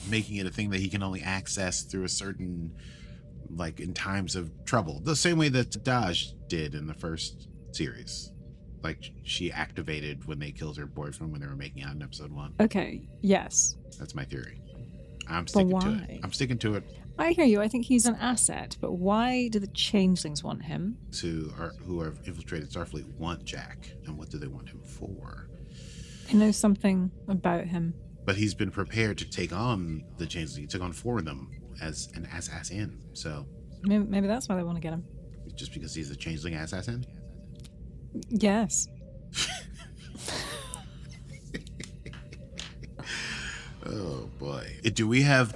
making 0.10 0.38
it 0.38 0.46
a 0.46 0.50
thing 0.50 0.70
that 0.70 0.80
he 0.80 0.90
can 0.90 1.04
only 1.04 1.22
access 1.22 1.82
through 1.84 2.04
a 2.04 2.10
certain 2.10 2.74
like 3.56 3.80
in 3.80 3.94
times 3.94 4.36
of 4.36 4.52
trouble 4.66 5.00
the 5.04 5.16
same 5.16 5.38
way 5.38 5.48
that 5.50 5.72
Dahj 5.84 6.34
did 6.50 6.76
in 6.76 6.86
the 6.88 6.94
first 6.94 7.48
series 7.72 8.32
like 8.84 9.12
she 9.24 9.52
activated 9.52 10.26
when 10.28 10.40
they 10.40 10.52
killed 10.52 10.78
her 10.78 10.86
boyfriend 10.86 11.32
when 11.32 11.42
they 11.42 11.48
were 11.48 11.56
making 11.56 11.84
out 11.84 11.96
in 11.96 12.02
episode 12.02 12.32
one 12.32 12.54
Okay. 12.60 13.08
Yes. 13.22 13.76
that's 14.00 14.16
my 14.16 14.24
theory 14.26 14.62
i'm 15.30 15.48
sticking 15.48 15.70
to 15.70 15.76
why? 15.76 16.06
it 16.10 16.20
i'm 16.24 16.32
sticking 16.34 16.58
to 16.58 16.76
it 16.76 16.84
I 17.20 17.32
hear 17.32 17.46
you. 17.46 17.62
I 17.62 17.68
think 17.68 17.86
he's 17.86 18.06
an 18.06 18.16
asset, 18.16 18.78
but 18.80 18.94
why 18.94 19.48
do 19.48 19.60
the 19.60 19.68
changelings 19.68 20.44
want 20.44 20.64
him? 20.64 20.98
to 21.14 21.52
our, 21.58 21.74
who 21.86 22.02
have 22.02 22.20
infiltrated 22.26 22.70
starfleet 22.70 23.06
want 23.18 23.44
jack 23.44 23.92
and 24.06 24.18
what 24.18 24.30
do 24.30 24.38
they 24.38 24.48
want 24.48 24.70
him 24.70 24.82
for 24.84 25.48
I 26.30 26.34
know 26.34 26.52
something 26.52 27.10
about 27.28 27.66
him. 27.66 27.94
but 28.26 28.36
he's 28.36 28.54
been 28.54 28.70
prepared 28.72 29.18
to 29.20 29.30
take 29.30 29.52
on 29.54 30.04
the 30.18 30.26
changelings. 30.26 30.56
he 30.58 30.68
took 30.68 30.82
on 30.82 30.92
four 30.94 31.18
of 31.20 31.26
them 31.26 31.50
as 31.82 32.10
an 32.16 32.26
assassin 32.36 33.02
so 33.14 33.46
Maybe, 33.84 34.04
maybe 34.04 34.28
that's 34.28 34.48
why 34.50 34.56
they 34.56 34.64
want 34.64 34.76
to 34.78 34.82
get 34.82 34.94
him. 34.94 35.04
just 35.56 35.74
because 35.74 35.94
he's 35.96 36.12
a 36.12 36.16
changeling 36.16 36.54
assassin 36.56 37.06
Yes. 38.30 38.88
Oh 43.90 44.30
boy. 44.38 44.80
Do 44.94 45.08
we 45.08 45.22
have 45.22 45.54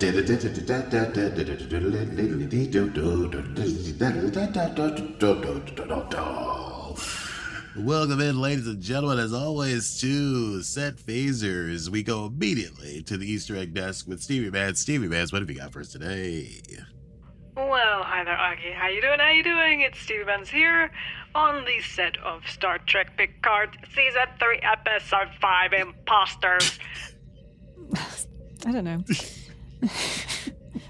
Welcome 7.75 8.21
in, 8.21 8.39
ladies 8.39 8.67
and 8.67 8.81
gentlemen, 8.81 9.19
as 9.19 9.33
always, 9.33 9.99
to 9.99 10.61
Set 10.61 10.95
Phasers. 10.95 11.89
We 11.89 12.03
go 12.03 12.27
immediately 12.27 13.01
to 13.03 13.17
the 13.17 13.29
Easter 13.29 13.57
egg 13.57 13.73
desk 13.73 14.07
with 14.07 14.21
Stevie 14.21 14.49
Mans. 14.49 14.79
Stevie 14.79 15.09
Mans, 15.09 15.33
what 15.33 15.41
have 15.41 15.49
you 15.49 15.57
got 15.57 15.73
for 15.73 15.81
us 15.81 15.89
today? 15.89 16.61
Well, 17.57 18.03
hi 18.03 18.23
there, 18.23 18.37
Augie. 18.37 18.73
How 18.73 18.87
you 18.87 19.01
doing? 19.01 19.19
How 19.19 19.29
you 19.29 19.43
doing? 19.43 19.81
It's 19.81 19.99
Stevie 19.99 20.23
Benz 20.23 20.49
here 20.49 20.89
on 21.35 21.65
the 21.65 21.81
set 21.81 22.17
of 22.19 22.47
Star 22.47 22.77
Trek 22.79 23.17
Picard 23.17 23.77
Season 23.93 24.27
3, 24.39 24.59
Episode 24.63 25.29
5, 25.41 25.73
Imposters. 25.73 26.79
I 28.65 28.71
don't 28.71 28.83
know. 28.83 29.03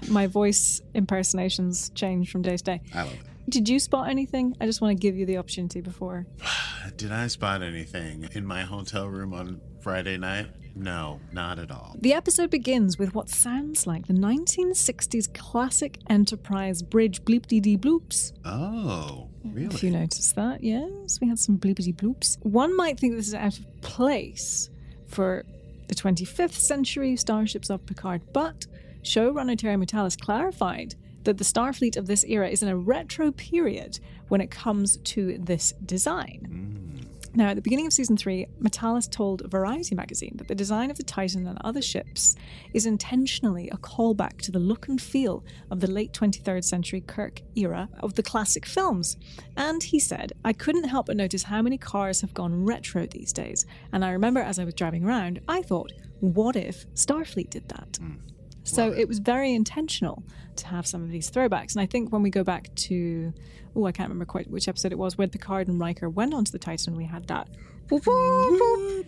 My 0.08 0.26
voice 0.26 0.82
impersonations 0.94 1.90
change 1.94 2.30
from 2.30 2.42
day 2.42 2.56
to 2.56 2.64
day. 2.64 2.80
I 2.94 3.02
love 3.04 3.12
it. 3.14 3.20
Did 3.48 3.68
you 3.68 3.78
spot 3.78 4.08
anything? 4.08 4.56
I 4.60 4.66
just 4.66 4.80
want 4.80 4.96
to 4.96 5.00
give 5.00 5.16
you 5.16 5.26
the 5.26 5.38
opportunity 5.38 5.80
before. 5.80 6.26
Did 6.96 7.12
I 7.12 7.26
spot 7.26 7.62
anything 7.62 8.28
in 8.32 8.46
my 8.46 8.62
hotel 8.62 9.08
room 9.08 9.32
on 9.32 9.60
Friday 9.80 10.16
night? 10.16 10.48
No, 10.74 11.20
not 11.32 11.58
at 11.58 11.70
all. 11.70 11.96
The 12.00 12.14
episode 12.14 12.50
begins 12.50 12.98
with 12.98 13.14
what 13.14 13.28
sounds 13.28 13.86
like 13.86 14.06
the 14.06 14.14
1960s 14.14 15.32
classic 15.34 15.98
Enterprise 16.08 16.82
bridge 16.82 17.22
bleep 17.24 17.46
dee 17.46 17.76
bloops. 17.76 18.32
Oh, 18.44 19.28
really? 19.44 19.74
If 19.74 19.82
you 19.82 19.90
noticed 19.90 20.34
that, 20.36 20.62
yes, 20.64 21.20
we 21.20 21.28
had 21.28 21.38
some 21.38 21.58
bleepity 21.58 21.94
bloops. 21.94 22.38
One 22.44 22.74
might 22.76 22.98
think 22.98 23.16
this 23.16 23.28
is 23.28 23.34
out 23.34 23.58
of 23.58 23.80
place 23.82 24.70
for 25.08 25.44
the 25.92 26.02
25th 26.02 26.52
century 26.52 27.16
starships 27.16 27.68
of 27.68 27.84
Picard, 27.84 28.22
but 28.32 28.66
showrunner 29.02 29.58
Terry 29.58 29.76
Matalas 29.76 30.18
clarified 30.18 30.94
that 31.24 31.36
the 31.36 31.44
Starfleet 31.44 31.98
of 31.98 32.06
this 32.06 32.24
era 32.24 32.48
is 32.48 32.62
in 32.62 32.70
a 32.70 32.76
retro 32.76 33.30
period 33.30 34.00
when 34.28 34.40
it 34.40 34.50
comes 34.50 34.96
to 34.96 35.36
this 35.38 35.74
design. 35.84 36.46
Mm. 36.48 37.01
Now, 37.34 37.48
at 37.48 37.56
the 37.56 37.62
beginning 37.62 37.86
of 37.86 37.92
season 37.94 38.16
three, 38.16 38.46
Matalas 38.60 39.10
told 39.10 39.50
Variety 39.50 39.94
magazine 39.94 40.34
that 40.36 40.48
the 40.48 40.54
design 40.54 40.90
of 40.90 40.98
the 40.98 41.02
Titan 41.02 41.46
and 41.46 41.58
other 41.64 41.80
ships 41.80 42.36
is 42.74 42.84
intentionally 42.84 43.70
a 43.70 43.78
callback 43.78 44.38
to 44.42 44.52
the 44.52 44.58
look 44.58 44.88
and 44.88 45.00
feel 45.00 45.42
of 45.70 45.80
the 45.80 45.90
late 45.90 46.12
23rd 46.12 46.62
century 46.62 47.00
Kirk 47.00 47.40
era 47.54 47.88
of 48.00 48.14
the 48.14 48.22
classic 48.22 48.66
films. 48.66 49.16
And 49.56 49.82
he 49.82 49.98
said, 49.98 50.32
I 50.44 50.52
couldn't 50.52 50.84
help 50.84 51.06
but 51.06 51.16
notice 51.16 51.44
how 51.44 51.62
many 51.62 51.78
cars 51.78 52.20
have 52.20 52.34
gone 52.34 52.64
retro 52.64 53.06
these 53.06 53.32
days. 53.32 53.64
And 53.92 54.04
I 54.04 54.10
remember 54.10 54.40
as 54.40 54.58
I 54.58 54.64
was 54.64 54.74
driving 54.74 55.04
around, 55.04 55.40
I 55.48 55.62
thought, 55.62 55.92
what 56.20 56.54
if 56.54 56.86
Starfleet 56.94 57.50
did 57.50 57.68
that? 57.68 57.98
Hmm. 57.98 58.16
So 58.64 58.84
Love 58.88 58.92
it. 58.98 59.00
it 59.00 59.08
was 59.08 59.18
very 59.18 59.52
intentional 59.54 60.22
to 60.56 60.66
have 60.68 60.86
some 60.86 61.02
of 61.02 61.10
these 61.10 61.30
throwbacks. 61.30 61.72
And 61.72 61.80
I 61.80 61.86
think 61.86 62.12
when 62.12 62.22
we 62.22 62.30
go 62.30 62.44
back 62.44 62.74
to, 62.76 63.32
oh, 63.74 63.86
I 63.86 63.92
can't 63.92 64.08
remember 64.08 64.24
quite 64.26 64.48
which 64.50 64.68
episode 64.68 64.92
it 64.92 64.98
was, 64.98 65.18
where 65.18 65.26
Picard 65.28 65.68
and 65.68 65.80
Riker 65.80 66.08
went 66.08 66.32
onto 66.34 66.52
the 66.52 66.58
Titan, 66.58 66.96
we 66.96 67.04
had 67.04 67.26
that. 67.28 67.48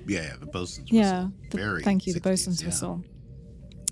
Yeah, 0.06 0.34
the 0.40 0.46
bosun's 0.46 0.90
Yeah. 0.90 1.24
whistle. 1.26 1.32
the- 1.50 1.56
Very 1.58 1.82
thank 1.82 2.06
you, 2.06 2.12
the 2.12 2.20
60s, 2.20 2.22
bosun's 2.22 2.60
yeah. 2.62 2.68
whistle. 2.68 3.04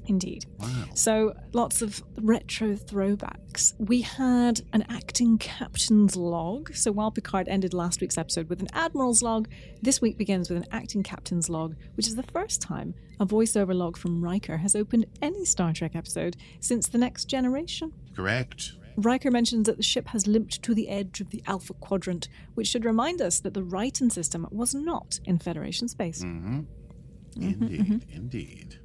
Indeed. 0.07 0.47
Wow. 0.59 0.85
So 0.95 1.35
lots 1.53 1.81
of 1.83 2.03
retro 2.21 2.75
throwbacks. 2.75 3.75
We 3.79 4.01
had 4.01 4.61
an 4.73 4.85
acting 4.88 5.38
captain's 5.38 6.17
log. 6.17 6.75
So 6.75 6.91
while 6.91 7.11
Picard 7.11 7.49
ended 7.49 7.73
last 7.73 8.01
week's 8.01 8.19
episode 8.19 8.49
with 8.49 8.61
an 8.61 8.69
admiral's 8.73 9.23
log, 9.23 9.49
this 9.81 10.01
week 10.01 10.19
begins 10.19 10.51
with 10.51 10.59
an 10.59 10.69
acting 10.73 11.03
captain's 11.03 11.49
log, 11.49 11.77
which 11.95 12.07
is 12.07 12.17
the 12.17 12.25
first 12.25 12.61
time 12.61 12.95
a 13.21 13.27
voiceover 13.27 13.75
log 13.75 13.97
from 13.97 14.23
Riker 14.23 14.57
has 14.57 14.75
opened 14.75 15.07
any 15.21 15.45
Star 15.45 15.73
Trek 15.73 15.95
episode 15.95 16.37
since 16.61 16.88
The 16.88 16.99
Next 16.99 17.27
Generation. 17.27 17.93
Correct. 18.17 18.73
Riker 18.97 19.31
mentions 19.31 19.67
that 19.67 19.77
the 19.77 19.83
ship 19.83 20.09
has 20.09 20.27
limped 20.27 20.62
to 20.62 20.75
the 20.75 20.88
edge 20.88 21.21
of 21.21 21.31
the 21.31 21.43
Alpha 21.47 21.73
Quadrant, 21.75 22.29
which 22.55 22.67
should 22.67 22.85
remind 22.85 23.23
us 23.23 23.41
that 23.41 23.55
the 23.55 23.62
Ryton 23.62 24.11
system 24.12 24.47
was 24.51 24.75
not 24.75 25.21
in 25.25 25.38
Federation 25.38 25.88
space. 25.88 26.23
Mm-hmm. 26.23 26.61
Mm-hmm, 27.38 27.99
Indeed. 28.11 28.79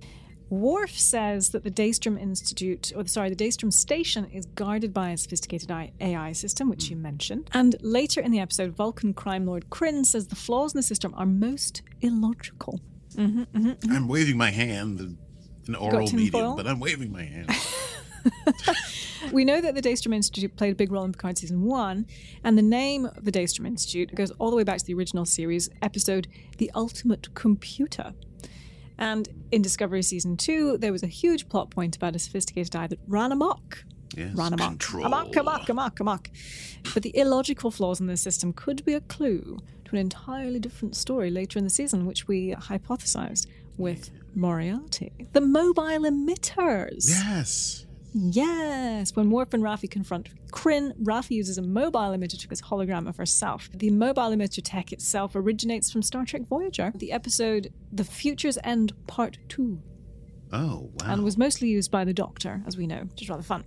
Indeed. 0.49 0.61
Worf 0.61 0.91
says 0.91 1.49
that 1.49 1.63
the 1.63 1.71
Daystrom 1.71 2.19
Institute, 2.19 2.91
or 2.95 3.05
sorry, 3.07 3.29
the 3.29 3.35
Daystrom 3.35 3.71
Station 3.71 4.25
is 4.25 4.45
guarded 4.45 4.93
by 4.93 5.11
a 5.11 5.17
sophisticated 5.17 5.71
AI 5.99 6.31
system, 6.33 6.69
which 6.69 6.89
you 6.89 6.95
mentioned. 6.95 7.49
And 7.53 7.75
later 7.81 8.21
in 8.21 8.31
the 8.31 8.39
episode, 8.39 8.75
Vulcan 8.75 9.13
crime 9.13 9.45
lord 9.45 9.69
Kryn 9.69 10.05
says 10.05 10.27
the 10.27 10.35
flaws 10.35 10.73
in 10.73 10.79
the 10.79 10.83
system 10.83 11.13
are 11.17 11.25
most 11.25 11.81
illogical. 12.01 12.79
Mm-hmm, 13.15 13.41
mm-hmm, 13.41 13.69
mm-hmm. 13.69 13.91
I'm 13.95 14.07
waving 14.07 14.37
my 14.37 14.51
hand. 14.51 15.17
An 15.67 15.75
oral 15.75 16.01
medium, 16.13 16.31
foil? 16.31 16.55
but 16.55 16.67
I'm 16.67 16.79
waving 16.79 17.11
my 17.11 17.23
hand. 17.23 17.49
We 19.31 19.43
know 19.43 19.59
that 19.59 19.75
the 19.75 19.81
Daystrom 19.81 20.15
Institute 20.15 20.55
played 20.55 20.71
a 20.71 20.75
big 20.75 20.91
role 20.91 21.03
in 21.03 21.11
Picard 21.11 21.37
season 21.37 21.63
one, 21.63 22.05
and 22.43 22.57
the 22.57 22.61
name 22.61 23.05
of 23.05 23.25
the 23.25 23.31
Daystrom 23.31 23.67
Institute 23.67 24.13
goes 24.15 24.31
all 24.31 24.49
the 24.49 24.55
way 24.55 24.63
back 24.63 24.77
to 24.77 24.85
the 24.85 24.93
original 24.93 25.25
series 25.25 25.69
episode, 25.81 26.27
The 26.57 26.71
Ultimate 26.73 27.33
Computer. 27.35 28.13
And 28.97 29.27
in 29.51 29.61
Discovery 29.61 30.01
season 30.01 30.37
two, 30.37 30.77
there 30.77 30.91
was 30.91 31.03
a 31.03 31.07
huge 31.07 31.47
plot 31.49 31.69
point 31.69 31.95
about 31.95 32.15
a 32.15 32.19
sophisticated 32.19 32.75
eye 32.75 32.87
that 32.87 32.99
ran 33.07 33.31
amok. 33.31 33.83
Yes. 34.15 34.33
ran 34.35 34.53
amok. 34.53 34.69
Control. 34.69 35.05
Amok, 35.05 35.35
amok, 35.35 35.69
amok, 35.69 35.99
amok. 35.99 36.29
But 36.93 37.03
the 37.03 37.15
illogical 37.15 37.71
flaws 37.71 37.99
in 37.99 38.07
the 38.07 38.17
system 38.17 38.53
could 38.53 38.83
be 38.85 38.93
a 38.93 39.01
clue 39.01 39.59
to 39.85 39.91
an 39.91 39.97
entirely 39.97 40.59
different 40.59 40.95
story 40.95 41.29
later 41.29 41.59
in 41.59 41.63
the 41.63 41.69
season, 41.69 42.05
which 42.05 42.27
we 42.27 42.53
hypothesized 42.53 43.47
with 43.77 44.11
Moriarty. 44.35 45.11
The 45.33 45.41
mobile 45.41 45.83
emitters. 45.83 47.09
Yes. 47.09 47.86
Yes. 48.13 49.15
When 49.15 49.29
Worf 49.29 49.53
and 49.53 49.63
Raffi 49.63 49.89
confront 49.89 50.29
Kryn, 50.51 50.93
Raffi 51.03 51.31
uses 51.31 51.57
a 51.57 51.61
mobile 51.61 51.99
emitter 51.99 52.39
to 52.39 52.49
his 52.49 52.61
hologram 52.61 53.07
of 53.07 53.17
herself. 53.17 53.69
The 53.73 53.89
mobile 53.89 54.29
emitter 54.31 54.61
tech 54.63 54.91
itself 54.91 55.35
originates 55.35 55.91
from 55.91 56.01
Star 56.01 56.25
Trek 56.25 56.43
Voyager, 56.47 56.91
the 56.95 57.11
episode 57.11 57.71
The 57.91 58.03
Future's 58.03 58.57
End 58.63 58.93
Part 59.07 59.37
2 59.49 59.81
Oh, 60.53 60.89
wow. 61.01 61.13
and 61.13 61.23
was 61.23 61.37
mostly 61.37 61.67
used 61.67 61.91
by 61.91 62.05
the 62.05 62.13
Doctor, 62.13 62.63
as 62.65 62.77
we 62.77 62.87
know, 62.87 63.01
which 63.11 63.21
is 63.21 63.29
rather 63.29 63.43
fun. 63.43 63.65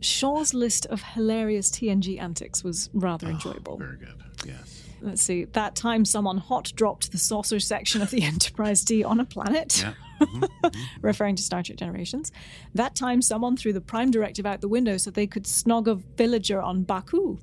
Shaw's 0.00 0.54
list 0.54 0.86
of 0.86 1.02
hilarious 1.02 1.70
TNG 1.70 2.18
antics 2.20 2.64
was 2.64 2.88
rather 2.94 3.26
ah, 3.26 3.30
enjoyable. 3.30 3.76
Very 3.76 3.98
good. 3.98 4.14
Yes. 4.46 4.81
Let's 5.02 5.22
see. 5.22 5.44
That 5.44 5.74
time 5.74 6.04
someone 6.04 6.38
hot 6.38 6.72
dropped 6.76 7.12
the 7.12 7.18
saucer 7.18 7.58
section 7.60 8.00
of 8.02 8.10
the 8.10 8.22
Enterprise 8.32 8.84
D 8.84 9.02
on 9.04 9.20
a 9.20 9.24
planet, 9.24 9.82
Yeah. 9.82 9.94
Mm-hmm. 10.22 10.44
Mm-hmm. 10.44 10.80
referring 11.00 11.34
to 11.34 11.42
Star 11.42 11.64
Trek 11.64 11.76
Generations. 11.78 12.30
That 12.76 12.94
time 12.94 13.20
someone 13.20 13.56
threw 13.56 13.72
the 13.72 13.80
Prime 13.80 14.12
Directive 14.12 14.46
out 14.46 14.60
the 14.60 14.68
window 14.68 14.96
so 14.96 15.10
they 15.10 15.26
could 15.26 15.46
snog 15.46 15.88
a 15.88 15.96
villager 15.96 16.62
on 16.62 16.84
Ba'ku. 16.84 17.40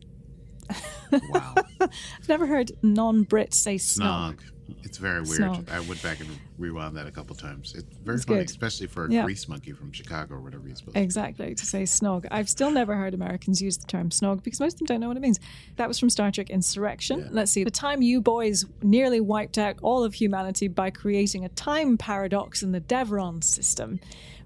Wow. 1.12 1.56
I've 1.82 2.30
never 2.30 2.46
heard 2.48 2.72
non 2.82 3.24
Brit 3.24 3.54
say 3.54 3.76
snog. 3.76 4.38
Snog. 4.38 4.40
It's 4.84 4.98
very 4.98 5.22
weird. 5.22 5.42
Snog. 5.42 5.70
I 5.72 5.80
went 5.82 6.02
back 6.04 6.20
and 6.20 6.30
rewound 6.58 6.96
that 6.98 7.08
a 7.08 7.12
couple 7.12 7.36
times. 7.36 7.74
It's 7.76 7.98
very 8.04 8.16
It's 8.18 8.26
funny, 8.26 8.40
good. 8.40 8.50
especially 8.50 8.88
for 8.88 9.06
a 9.06 9.12
Yeah. 9.12 9.24
grease 9.24 9.48
monkey 9.48 9.72
from 9.72 9.92
Chicago 9.92 10.36
or 10.36 10.42
whatever 10.42 10.68
he's 10.68 10.78
supposed 10.80 10.96
to 10.96 11.02
Exactly, 11.02 11.56
to 11.56 11.66
say 11.66 11.84
snog. 11.84 12.26
I've 12.32 12.50
still 12.50 12.72
never 12.72 12.96
heard 12.96 13.14
Americans 13.14 13.62
use 13.62 13.78
the 13.78 13.88
term 13.88 14.10
snog 14.10 14.44
because 14.44 14.60
most 14.60 14.74
of 14.74 14.80
them 14.80 14.86
don't 14.88 15.00
know 15.02 15.08
what 15.08 15.18
it 15.18 15.22
means. 15.22 15.40
That 15.78 15.88
was 15.88 16.00
from 16.00 16.10
Star 16.10 16.32
Trek 16.32 16.50
Insurrection. 16.50 17.30
Let's 17.32 17.52
see. 17.52 17.64
The 17.64 17.72
time 17.72 18.02
you 18.02 18.22
boys 18.22 18.66
nearly 18.82 19.20
wiped 19.22 19.58
out 19.58 19.78
all 19.82 20.04
of 20.04 20.14
humanity 20.16 20.68
by 20.68 20.90
creating 20.90 21.46
a 21.46 21.50
time 21.50 21.98
paradox 21.98 22.64
in 22.64 22.72
the 22.72 22.82
Devron 22.82 23.44
system, 23.44 24.00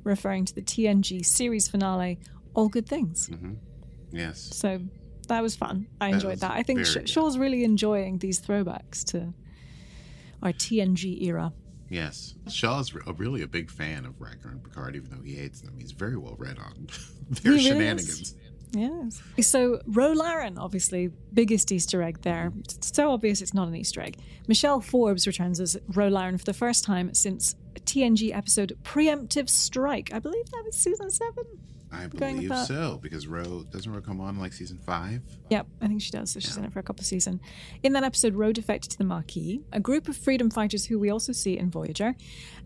referring 0.03 0.45
to 0.45 0.55
the 0.55 0.62
TNG 0.62 1.23
series 1.23 1.67
finale, 1.67 2.19
All 2.53 2.69
Good 2.69 2.88
Things. 2.88 3.29
Mm-hmm. 3.29 3.53
Yes. 4.12 4.39
So 4.55 4.79
that 5.27 5.41
was 5.41 5.55
fun. 5.55 5.88
I 6.01 6.09
That 6.09 6.15
enjoyed 6.15 6.39
that. 6.39 6.51
I 6.51 6.62
think 6.63 6.79
very 6.79 6.86
Sh- 6.89 6.93
good. 6.95 7.09
Shaw's 7.09 7.38
really 7.38 7.63
enjoying 7.63 8.17
these 8.19 8.41
throwbacks 8.41 9.03
to 9.05 9.33
our 10.43 10.51
TNG 10.53 11.23
era. 11.23 11.51
Yes. 11.89 12.36
Shaw's 12.49 12.93
re- 12.93 13.01
really 13.17 13.41
a 13.41 13.47
big 13.47 13.69
fan 13.71 14.06
of 14.06 14.19
Riker 14.21 14.49
and 14.49 14.63
Picard, 14.63 14.95
even 14.95 15.10
though 15.12 15.23
he 15.23 15.34
hates 15.36 15.62
them. 15.62 15.75
He's 15.79 15.91
very 15.91 16.17
well 16.17 16.36
read 16.38 16.58
on 16.60 16.88
their 17.41 17.53
is. 17.53 17.62
shenanigans. 17.63 18.36
Yes. 18.75 19.21
So 19.41 19.79
Ro 19.86 20.13
Laren, 20.13 20.58
obviously, 20.58 21.12
biggest 21.34 21.71
Easter 21.71 22.01
egg 22.01 22.21
there. 22.23 22.51
It's 22.62 22.95
so 22.95 23.12
obvious 23.12 23.41
it's 23.41 23.53
not 23.53 23.67
an 23.67 23.75
Easter 23.75 24.01
egg. 24.01 24.17
Michelle 24.47 24.82
Forbes 24.82 25.27
returns 25.27 25.60
as 25.60 25.77
Ro 25.89 26.08
Laren 26.08 26.38
for 26.39 26.45
the 26.45 26.53
first 26.53 26.84
time 26.84 27.13
since 27.13 27.56
a 27.75 27.79
TNG 27.82 28.36
episode 28.36 28.75
Preemptive 28.84 29.47
Strike. 29.47 30.12
I 30.12 30.17
believe 30.19 30.45
that 30.49 30.63
was 30.65 30.75
season 30.75 31.12
seven. 31.12 31.43
I 31.93 32.08
believe 32.08 32.56
so, 32.65 32.99
because 33.01 33.27
Ro 33.27 33.63
doesn't 33.71 33.91
Ro 33.91 34.01
come 34.01 34.19
on 34.19 34.39
like 34.39 34.53
season 34.53 34.79
five? 34.79 35.21
Yep, 35.49 35.67
I 35.82 35.88
think 35.88 36.01
she 36.01 36.12
does. 36.12 36.32
So 36.32 36.39
she's 36.39 36.58
in 36.58 36.65
it 36.65 36.73
for 36.73 36.79
a 36.79 36.84
couple 36.84 37.01
of 37.01 37.06
seasons. 37.06 37.39
In 37.84 37.93
that 37.93 38.03
episode, 38.03 38.36
Ro 38.36 38.51
defected 38.51 38.91
to 38.91 38.97
the 38.97 39.03
Maquis, 39.03 39.62
a 39.71 39.79
group 39.79 40.08
of 40.08 40.17
freedom 40.17 40.49
fighters 40.49 40.86
who 40.86 40.97
we 40.99 41.10
also 41.10 41.32
see 41.32 41.58
in 41.58 41.69
Voyager. 41.69 42.15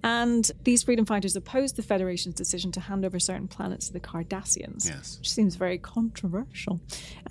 And 0.04 0.50
these 0.64 0.84
freedom 0.84 1.06
fighters 1.06 1.36
opposed 1.36 1.76
the 1.76 1.84
Federation's 1.84 2.36
decision 2.36 2.72
to 2.74 2.80
hand 2.80 3.04
over 3.04 3.20
certain 3.20 3.48
planets 3.48 3.88
to 3.88 3.94
the 3.94 4.00
Cardassians. 4.00 4.88
Yes. 4.88 5.18
Which 5.20 5.32
seems 5.32 5.56
very 5.56 5.78
controversial. 5.78 6.80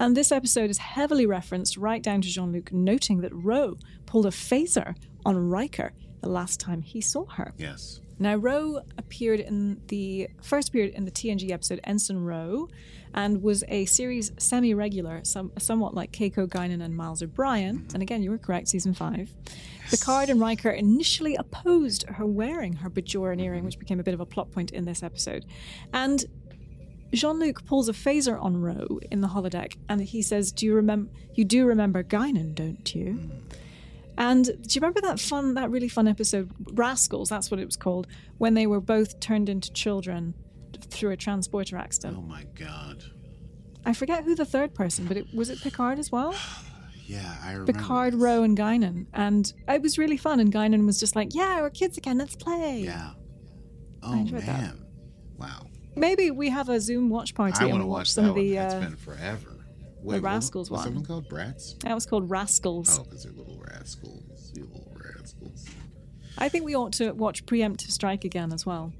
And 0.01 0.17
this 0.17 0.33
episode 0.33 0.71
is 0.71 0.79
heavily 0.79 1.27
referenced 1.27 1.77
right 1.77 2.03
down 2.03 2.23
to 2.23 2.29
Jean 2.29 2.53
Luc 2.53 2.73
noting 2.73 3.21
that 3.21 3.33
Ro 3.33 3.79
pulled 4.05 4.27
a 4.27 4.31
phaser 4.31 4.97
on 5.25 5.49
Riker 5.49 5.93
the 6.23 6.29
last 6.29 6.61
time 6.61 6.83
he 6.83 7.01
saw 7.01 7.25
her. 7.27 7.55
Yes. 7.57 8.01
Now, 8.19 8.37
Ro 8.37 8.81
appeared 8.97 9.41
in 9.41 9.81
the 9.89 10.29
first 10.43 10.69
appeared 10.69 10.91
in 10.91 11.05
the 11.05 11.11
TNG 11.11 11.51
episode 11.51 11.81
Ensign 11.85 12.25
Ro, 12.25 12.69
and 13.15 13.43
was 13.43 13.65
a 13.69 13.87
series 13.87 14.31
semi-regular, 14.39 15.21
some, 15.25 15.51
somewhat 15.59 15.95
like 15.95 16.13
Keiko 16.13 16.47
Guinan 16.47 16.83
and 16.83 16.95
Miles 16.97 17.23
O'Brien. 17.23 17.79
Mm-hmm. 17.79 17.95
And 17.95 18.03
again, 18.03 18.23
you 18.23 18.31
were 18.31 18.39
correct, 18.39 18.69
season 18.69 18.95
five. 18.95 19.33
Picard 19.91 20.29
and 20.29 20.41
Riker 20.41 20.71
initially 20.71 21.35
opposed 21.37 22.05
her 22.09 22.27
wearing 22.27 22.75
her 22.75 22.91
Bajoran 22.91 23.41
earring, 23.41 23.61
mm-hmm. 23.61 23.67
which 23.67 23.79
became 23.79 24.01
a 24.01 24.03
bit 24.03 24.15
of 24.15 24.21
a 24.21 24.27
plot 24.27 24.51
point 24.53 24.73
in 24.73 24.85
this 24.85 25.03
episode. 25.03 25.47
And 25.93 26.25
Jean-Luc 27.13 27.65
pulls 27.65 27.89
a 27.89 27.93
phaser 27.93 28.43
on 28.43 28.61
Ro 28.61 29.01
in 29.11 29.21
the 29.21 29.29
holodeck, 29.29 29.77
and 29.89 30.01
he 30.03 30.23
says, 30.23 30.53
"Do 30.53 30.67
you 30.67 30.75
remember? 30.75 31.11
You 31.35 31.45
do 31.45 31.65
remember 31.65 32.03
Guinan, 32.03 32.55
don't 32.55 32.95
you?" 32.95 33.05
Mm. 33.15 33.46
And 34.19 34.45
do 34.45 34.53
you 34.71 34.81
remember 34.81 35.01
that 35.03 35.21
fun, 35.21 35.55
that 35.55 35.71
really 35.71 35.89
fun 35.89 36.09
episode, 36.09 36.51
Rascals? 36.73 37.29
That's 37.29 37.51
what 37.51 37.61
it 37.61 37.67
was 37.67 37.77
called, 37.77 38.07
when 38.39 38.55
they 38.55 38.67
were 38.67 38.81
both 38.81 39.21
turned 39.21 39.49
into 39.49 39.73
children 39.73 40.35
through 40.91 41.11
a 41.11 41.17
transporter 41.17 41.77
accident. 41.77 42.17
Oh 42.19 42.23
my 42.23 42.45
god. 42.55 43.05
I 43.85 43.93
forget 43.93 44.25
who 44.25 44.35
the 44.35 44.45
third 44.45 44.75
person, 44.75 45.07
but 45.07 45.17
it 45.17 45.27
was 45.35 45.51
it 45.51 45.61
Picard 45.61 45.99
as 45.99 46.11
well. 46.11 46.35
Yeah, 47.09 47.37
I 47.41 47.53
remember. 47.53 47.73
Picard, 47.73 48.15
this. 48.15 48.21
Ro, 48.21 48.43
and 48.43 48.59
Guinan, 48.59 49.07
and 49.15 49.53
it 49.69 49.81
was 49.81 49.97
really 49.97 50.17
fun. 50.17 50.41
And 50.41 50.53
Guinan 50.53 50.87
was 50.87 50.99
just 50.99 51.15
like, 51.15 51.37
"Yeah, 51.37 51.61
we're 51.61 51.71
kids 51.71 51.97
again. 51.97 52.19
Let's 52.19 52.35
play." 52.35 52.81
Yeah. 52.81 53.11
Oh 54.03 54.13
enjoyed 54.13 54.43
that. 54.43 54.75
Wow. 55.39 55.67
Maybe 55.95 56.33
we 56.33 56.51
have 56.51 56.69
a 56.69 56.81
Zoom 56.81 57.09
watch 57.09 57.33
party 57.37 57.59
I 57.61 57.67
want 57.67 57.81
to 57.83 57.87
watch 57.87 57.99
watch 57.99 58.11
some 58.11 58.25
that 58.25 58.31
of 58.31 58.37
the. 58.37 58.57
one. 58.57 58.65
It's 58.65 58.75
Uh, 58.75 58.81
been 58.81 58.97
forever. 58.97 59.56
Wait, 60.07 60.23
what- 60.23 60.29
Rascals 60.31 60.69
that 60.69 60.75
one. 60.75 61.05
called? 61.05 61.29
Brats? 61.29 61.75
that 61.81 61.95
was 61.95 62.07
called 62.07 62.31
Rascals. 62.31 62.99
Oh, 62.99 63.05
because 63.05 63.25
they're 63.25 63.33
little 63.33 63.59
rascals. 63.73 64.53
You 64.55 64.65
little 64.73 64.93
rascals. 65.15 65.67
I 66.39 66.49
think 66.49 66.65
we 66.65 66.75
ought 66.77 66.93
to 66.95 67.13
watch 67.13 67.45
Preemptive 67.47 67.91
Strike 67.91 68.25
again 68.25 68.53
as 68.53 68.65
well. 68.67 68.93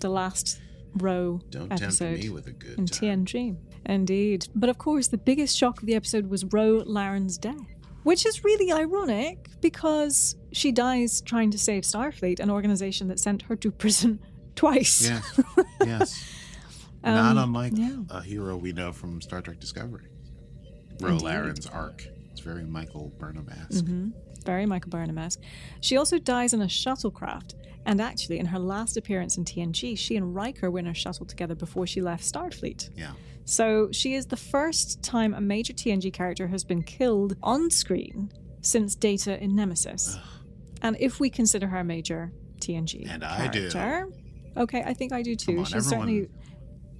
The 0.00 0.08
last 0.08 0.60
Ro 0.96 1.40
Don't 1.50 1.72
episode 1.72 2.06
tempt 2.10 2.22
me 2.24 2.30
with 2.30 2.46
a 2.46 2.52
good 2.52 2.78
in 2.78 2.86
time. 2.86 3.24
TNG. 3.26 3.56
Indeed. 3.86 4.48
But 4.54 4.68
of 4.70 4.78
course, 4.78 5.08
the 5.08 5.18
biggest 5.18 5.56
shock 5.56 5.80
of 5.80 5.86
the 5.86 5.94
episode 5.94 6.28
was 6.30 6.44
Ro 6.46 6.82
Laren's 6.86 7.36
death, 7.36 7.56
which 8.02 8.24
is 8.24 8.42
really 8.44 8.72
ironic 8.72 9.48
because 9.60 10.36
she 10.52 10.72
dies 10.72 11.20
trying 11.20 11.50
to 11.50 11.58
save 11.58 11.82
Starfleet, 11.82 12.40
an 12.40 12.50
organization 12.50 13.08
that 13.08 13.20
sent 13.20 13.42
her 13.42 13.56
to 13.56 13.70
prison 13.70 14.20
twice. 14.56 15.02
Yes. 15.06 15.40
yes. 15.84 16.30
Not 17.04 17.36
unlike 17.36 17.74
Um, 17.74 18.06
yeah. 18.10 18.16
a 18.18 18.22
hero 18.22 18.56
we 18.56 18.72
know 18.72 18.90
from 18.90 19.20
Star 19.20 19.42
Trek 19.42 19.60
Discovery. 19.60 20.06
Ro 21.00 21.12
Indeed. 21.12 21.66
Arc. 21.72 22.06
It's 22.32 22.40
very 22.40 22.64
Michael 22.64 23.12
Burnham 23.18 23.48
esque. 23.48 23.84
Mm-hmm. 23.84 24.10
Very 24.44 24.66
Michael 24.66 24.90
Burnham 24.90 25.18
esque. 25.18 25.40
She 25.80 25.96
also 25.96 26.18
dies 26.18 26.52
in 26.52 26.60
a 26.62 26.66
shuttlecraft. 26.66 27.54
And 27.86 28.00
actually, 28.00 28.38
in 28.38 28.46
her 28.46 28.58
last 28.58 28.96
appearance 28.96 29.36
in 29.36 29.44
TNG, 29.44 29.96
she 29.98 30.16
and 30.16 30.34
Riker 30.34 30.70
were 30.70 30.78
in 30.78 30.86
a 30.86 30.94
shuttle 30.94 31.26
together 31.26 31.54
before 31.54 31.86
she 31.86 32.00
left 32.00 32.24
Starfleet. 32.24 32.88
Yeah. 32.96 33.12
So 33.44 33.90
she 33.92 34.14
is 34.14 34.26
the 34.26 34.38
first 34.38 35.02
time 35.02 35.34
a 35.34 35.40
major 35.40 35.74
TNG 35.74 36.10
character 36.10 36.46
has 36.48 36.64
been 36.64 36.82
killed 36.82 37.36
on 37.42 37.70
screen 37.70 38.32
since 38.62 38.94
Data 38.94 39.42
in 39.42 39.54
Nemesis. 39.54 40.18
And 40.80 40.96
if 40.98 41.20
we 41.20 41.28
consider 41.28 41.66
her 41.66 41.78
a 41.80 41.84
major 41.84 42.32
TNG 42.58 43.06
And 43.06 43.22
I 43.22 43.48
do. 43.48 43.70
character, 43.70 44.10
okay, 44.56 44.82
I 44.82 44.94
think 44.94 45.12
I 45.12 45.20
do 45.20 45.36
too. 45.36 45.58
On, 45.58 45.64
She's 45.66 45.74
everyone- 45.86 46.06
certainly 46.08 46.28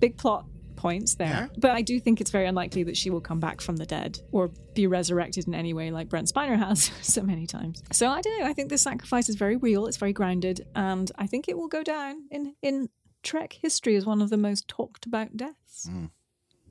big 0.00 0.18
plot 0.18 0.44
points 0.76 1.14
there, 1.14 1.28
Yeah. 1.28 1.48
but 1.58 1.70
I 1.70 1.82
do 1.82 1.98
think 2.00 2.20
it's 2.20 2.30
very 2.30 2.46
unlikely 2.46 2.82
that 2.84 2.96
she 2.96 3.10
will 3.10 3.20
come 3.20 3.40
back 3.40 3.60
from 3.60 3.76
the 3.76 3.86
dead 3.86 4.20
or 4.32 4.50
be 4.74 4.86
resurrected 4.86 5.46
in 5.46 5.54
any 5.54 5.72
way 5.72 5.90
like 5.90 6.08
Brent 6.08 6.28
Spiner 6.32 6.58
has 6.58 6.90
so 7.02 7.22
many 7.22 7.46
times. 7.46 7.82
So 7.92 8.08
I 8.08 8.20
don't 8.20 8.40
know. 8.40 8.46
I 8.46 8.52
think 8.52 8.68
this 8.70 8.82
sacrifice 8.82 9.28
is 9.28 9.36
very 9.36 9.56
real. 9.56 9.86
It's 9.86 9.96
very 9.96 10.12
grounded, 10.12 10.66
and 10.74 11.10
I 11.16 11.26
think 11.26 11.48
it 11.48 11.56
will 11.56 11.68
go 11.68 11.82
down 11.82 12.24
in 12.30 12.54
in 12.62 12.88
Trek 13.22 13.54
history 13.60 13.96
as 13.96 14.04
one 14.04 14.20
of 14.20 14.30
the 14.30 14.36
most 14.36 14.68
talked 14.68 15.06
about 15.06 15.36
deaths. 15.36 15.88
Mm. 15.90 16.10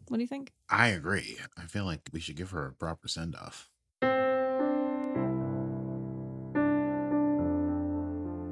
What 0.09 0.17
do 0.17 0.21
you 0.21 0.27
think? 0.27 0.51
I 0.69 0.89
agree. 0.89 1.37
I 1.57 1.61
feel 1.63 1.85
like 1.85 2.01
we 2.11 2.19
should 2.19 2.35
give 2.35 2.51
her 2.51 2.67
a 2.67 2.73
proper 2.73 3.07
send 3.07 3.35
off. 3.35 3.69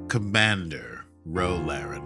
Commander 0.08 1.04
Ro 1.24 1.56
Laren. 1.56 2.04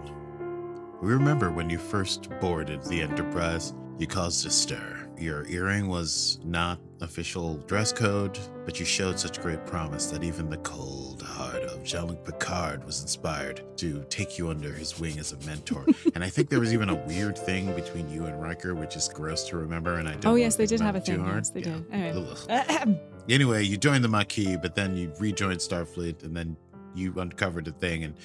We 1.01 1.13
remember 1.13 1.51
when 1.51 1.69
you 1.69 1.77
first 1.77 2.29
boarded 2.41 2.83
the 2.83 3.01
Enterprise, 3.01 3.73
you 3.99 4.07
caused 4.07 4.45
a 4.47 4.49
stir. 4.49 4.93
Your 5.17 5.45
earring 5.47 5.87
was 5.87 6.39
not 6.43 6.79
official 7.01 7.55
dress 7.65 7.91
code, 7.91 8.37
but 8.65 8.79
you 8.79 8.85
showed 8.85 9.19
such 9.19 9.41
great 9.41 9.65
promise 9.65 10.07
that 10.07 10.23
even 10.23 10.49
the 10.49 10.57
cold 10.57 11.21
heart 11.23 11.63
of 11.63 11.83
Jean-Luc 11.83 12.23
Picard 12.23 12.83
was 12.83 13.01
inspired 13.01 13.63
to 13.77 14.03
take 14.09 14.37
you 14.37 14.49
under 14.49 14.71
his 14.71 14.99
wing 14.99 15.17
as 15.17 15.33
a 15.33 15.37
mentor. 15.45 15.85
and 16.15 16.23
I 16.23 16.29
think 16.29 16.49
there 16.49 16.59
was 16.59 16.73
even 16.73 16.89
a 16.89 16.95
weird 16.95 17.37
thing 17.37 17.73
between 17.75 18.09
you 18.09 18.25
and 18.25 18.39
Riker, 18.41 18.75
which 18.75 18.95
is 18.95 19.07
gross 19.07 19.47
to 19.49 19.57
remember. 19.57 19.95
And 19.97 20.07
I 20.07 20.13
don't. 20.13 20.25
Oh 20.27 20.35
yes, 20.35 20.55
they 20.55 20.65
did 20.67 20.81
have 20.81 20.95
a 20.95 20.97
about 20.99 21.07
it 21.07 21.11
too 21.11 21.17
thing. 21.17 21.25
hard. 21.25 21.35
Yes, 21.37 21.49
they 21.49 21.61
Yeah. 21.61 21.77
did. 21.77 21.91
Anyway. 21.93 22.99
Anyway, 23.29 23.63
you 23.63 23.77
joined 23.77 24.03
the 24.03 24.07
Maquis, 24.09 24.57
but 24.61 24.75
then 24.75 24.95
you 24.95 25.11
rejoined 25.19 25.59
Starfleet, 25.59 26.23
and 26.23 26.35
then 26.35 26.55
you 26.95 27.13
uncovered 27.19 27.67
a 27.67 27.71
thing, 27.71 28.03
and 28.03 28.15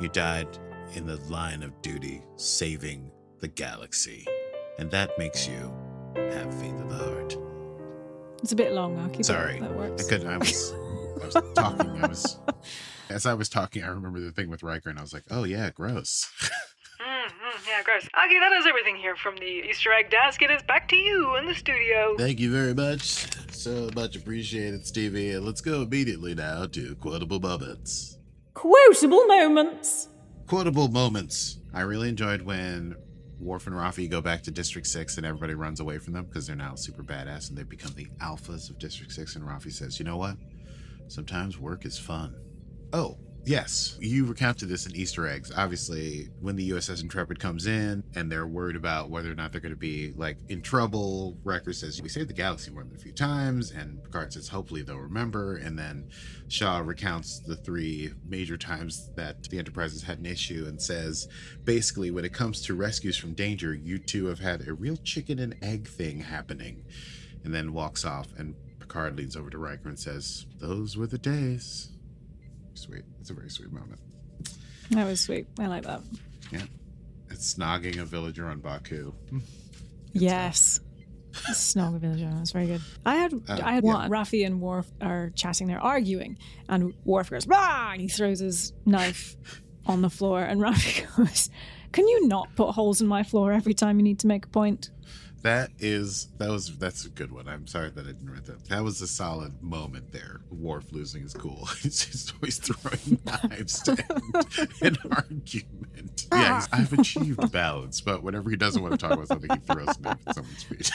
you 0.00 0.08
died 0.08 0.46
in 0.94 1.06
the 1.06 1.16
line 1.30 1.62
of 1.62 1.80
duty, 1.82 2.22
saving 2.36 3.10
the 3.40 3.48
galaxy. 3.48 4.26
And 4.78 4.90
that 4.90 5.10
makes 5.18 5.46
you 5.48 5.72
have 6.16 6.52
faith 6.60 6.78
of 6.80 6.88
the 6.88 6.96
heart. 6.96 7.36
It's 8.42 8.52
a 8.52 8.56
bit 8.56 8.72
long. 8.72 8.98
I'll 8.98 9.08
keep 9.08 9.24
Sorry, 9.24 9.56
it. 9.56 9.60
That 9.62 9.70
I 9.70 9.74
works. 9.74 10.08
could. 10.08 10.24
I 10.26 10.36
was, 10.36 10.72
I 11.22 11.24
was 11.24 11.34
talking. 11.54 12.04
I 12.04 12.06
was, 12.06 12.38
as 13.10 13.26
I 13.26 13.34
was 13.34 13.48
talking, 13.48 13.82
I 13.82 13.88
remember 13.88 14.20
the 14.20 14.32
thing 14.32 14.50
with 14.50 14.62
Riker, 14.62 14.90
and 14.90 14.98
I 14.98 15.02
was 15.02 15.12
like, 15.14 15.24
"Oh 15.30 15.44
yeah, 15.44 15.70
gross." 15.70 16.30
Mm-hmm, 17.00 17.62
yeah, 17.68 17.82
gross. 17.82 18.04
Akie, 18.14 18.38
that 18.38 18.52
is 18.58 18.66
everything 18.66 18.96
here 18.96 19.16
from 19.16 19.36
the 19.36 19.44
Easter 19.46 19.92
egg 19.92 20.10
desk. 20.10 20.42
It 20.42 20.50
is 20.50 20.62
back 20.62 20.88
to 20.90 20.96
you 20.96 21.36
in 21.36 21.46
the 21.46 21.54
studio. 21.54 22.14
Thank 22.18 22.38
you 22.38 22.52
very 22.52 22.74
much. 22.74 23.26
So 23.52 23.88
much 23.96 24.16
appreciated, 24.16 24.86
Stevie. 24.86 25.32
And 25.32 25.44
let's 25.44 25.62
go 25.62 25.82
immediately 25.82 26.34
now 26.34 26.66
to 26.66 26.94
quotable 26.96 27.40
moments. 27.40 28.18
Quotable 28.54 29.26
moments. 29.26 30.08
Quotable 30.46 30.86
moments. 30.86 31.58
I 31.74 31.80
really 31.80 32.08
enjoyed 32.08 32.40
when 32.40 32.94
Worf 33.40 33.66
and 33.66 33.74
Raffi 33.74 34.08
go 34.08 34.20
back 34.20 34.44
to 34.44 34.52
District 34.52 34.86
6 34.86 35.16
and 35.16 35.26
everybody 35.26 35.54
runs 35.54 35.80
away 35.80 35.98
from 35.98 36.12
them 36.12 36.24
because 36.26 36.46
they're 36.46 36.54
now 36.54 36.76
super 36.76 37.02
badass 37.02 37.48
and 37.48 37.58
they've 37.58 37.68
become 37.68 37.92
the 37.96 38.06
alphas 38.22 38.70
of 38.70 38.78
District 38.78 39.10
6. 39.10 39.34
And 39.34 39.44
Raffi 39.44 39.72
says, 39.72 39.98
You 39.98 40.04
know 40.04 40.16
what? 40.16 40.36
Sometimes 41.08 41.58
work 41.58 41.84
is 41.84 41.98
fun. 41.98 42.36
Oh, 42.92 43.18
yes. 43.46 43.96
You 44.00 44.26
recounted 44.26 44.68
this 44.68 44.86
in 44.86 44.94
Easter 44.94 45.26
eggs. 45.26 45.52
Obviously, 45.56 46.28
when 46.40 46.56
the 46.56 46.70
USS 46.70 47.02
Intrepid 47.02 47.38
comes 47.38 47.66
in 47.66 48.02
and 48.14 48.30
they're 48.30 48.46
worried 48.46 48.76
about 48.76 49.10
whether 49.10 49.30
or 49.30 49.34
not 49.34 49.52
they're 49.52 49.60
going 49.60 49.74
to 49.74 49.78
be 49.78 50.12
like 50.16 50.36
in 50.48 50.60
trouble, 50.60 51.38
Riker 51.44 51.72
says, 51.72 52.02
We 52.02 52.08
saved 52.08 52.28
the 52.28 52.34
galaxy 52.34 52.70
more 52.70 52.84
than 52.84 52.94
a 52.94 52.98
few 52.98 53.12
times. 53.12 53.70
And 53.70 54.02
Picard 54.04 54.32
says, 54.32 54.48
Hopefully 54.48 54.82
they'll 54.82 54.96
remember. 54.96 55.56
And 55.56 55.78
then 55.78 56.08
Shaw 56.48 56.78
recounts 56.78 57.40
the 57.40 57.56
three 57.56 58.12
major 58.28 58.56
times 58.56 59.10
that 59.16 59.44
the 59.44 59.58
Enterprise 59.58 59.92
has 59.92 60.02
had 60.02 60.18
an 60.18 60.26
issue 60.26 60.66
and 60.68 60.80
says, 60.80 61.28
basically, 61.64 62.10
when 62.10 62.24
it 62.24 62.32
comes 62.32 62.62
to 62.62 62.74
rescues 62.74 63.16
from 63.16 63.34
danger, 63.34 63.72
you 63.72 63.98
two 63.98 64.26
have 64.26 64.40
had 64.40 64.66
a 64.66 64.74
real 64.74 64.96
chicken 64.98 65.38
and 65.38 65.56
egg 65.62 65.86
thing 65.86 66.20
happening. 66.20 66.84
And 67.44 67.54
then 67.54 67.72
walks 67.72 68.04
off, 68.04 68.26
and 68.36 68.56
Picard 68.80 69.16
leans 69.16 69.36
over 69.36 69.50
to 69.50 69.58
Riker 69.58 69.88
and 69.88 69.98
says, 69.98 70.46
Those 70.58 70.96
were 70.96 71.06
the 71.06 71.18
days. 71.18 71.95
Sweet. 72.76 73.02
It's 73.20 73.30
a 73.30 73.34
very 73.34 73.50
sweet 73.50 73.72
moment. 73.72 74.00
That 74.90 75.06
was 75.06 75.20
sweet. 75.20 75.46
I 75.58 75.66
like 75.66 75.82
that. 75.84 76.00
Yeah. 76.52 76.62
It's 77.30 77.54
snogging 77.54 77.98
a 77.98 78.04
villager 78.04 78.46
on 78.48 78.60
Ba'ku. 78.60 79.12
Yes. 80.12 80.80
Snog 81.50 81.96
a 81.96 81.98
villager. 81.98 82.30
That's 82.34 82.52
very 82.52 82.66
good. 82.66 82.80
I 83.04 83.16
had 83.16 83.34
Uh, 83.34 83.60
I 83.62 83.72
had 83.74 83.84
yeah. 83.84 83.92
one. 83.94 84.10
Raffi 84.10 84.46
and 84.46 84.60
Worf 84.60 84.90
are 85.02 85.30
chatting. 85.34 85.66
They're 85.66 85.82
arguing, 85.82 86.38
and 86.68 86.94
Worf 87.04 87.28
goes, 87.30 87.46
"Rah!" 87.46 87.90
and 87.92 88.00
he 88.00 88.08
throws 88.08 88.38
his 88.40 88.72
knife 88.86 89.36
on 89.86 90.00
the 90.02 90.08
floor, 90.08 90.40
and 90.42 90.60
Raffi 90.60 91.04
goes, 91.16 91.50
"Can 91.92 92.08
you 92.08 92.26
not 92.26 92.54
put 92.56 92.70
holes 92.72 93.02
in 93.02 93.06
my 93.06 93.22
floor 93.22 93.52
every 93.52 93.74
time 93.74 93.98
you 93.98 94.02
need 94.04 94.20
to 94.20 94.26
make 94.26 94.46
a 94.46 94.48
point?" 94.48 94.90
That 95.46 95.70
is 95.78 96.26
that 96.38 96.50
was 96.50 96.76
that's 96.76 97.04
a 97.04 97.08
good 97.08 97.30
one. 97.30 97.46
I'm 97.46 97.68
sorry 97.68 97.90
that 97.90 98.04
I 98.04 98.08
didn't 98.08 98.28
write 98.28 98.46
that. 98.46 98.64
That 98.64 98.82
was 98.82 99.00
a 99.00 99.06
solid 99.06 99.62
moment 99.62 100.10
there. 100.10 100.40
Worf 100.50 100.90
losing 100.90 101.22
his 101.22 101.34
cool. 101.34 101.66
He's 101.82 102.04
just 102.04 102.34
always 102.34 102.58
throwing 102.58 103.20
knives 103.24 103.80
to 103.82 103.92
end 104.82 104.98
an 105.04 105.12
argument. 105.12 106.26
Yeah, 106.32 106.64
I've 106.72 106.92
achieved 106.92 107.52
balance, 107.52 108.00
but 108.00 108.24
whenever 108.24 108.50
he 108.50 108.56
doesn't 108.56 108.82
want 108.82 108.94
to 108.94 108.98
talk 108.98 109.12
about 109.12 109.28
something, 109.28 109.48
he 109.48 109.60
throws 109.60 110.00
knife 110.00 110.18
at 110.26 110.34
someone's 110.34 110.62
feet. 110.64 110.90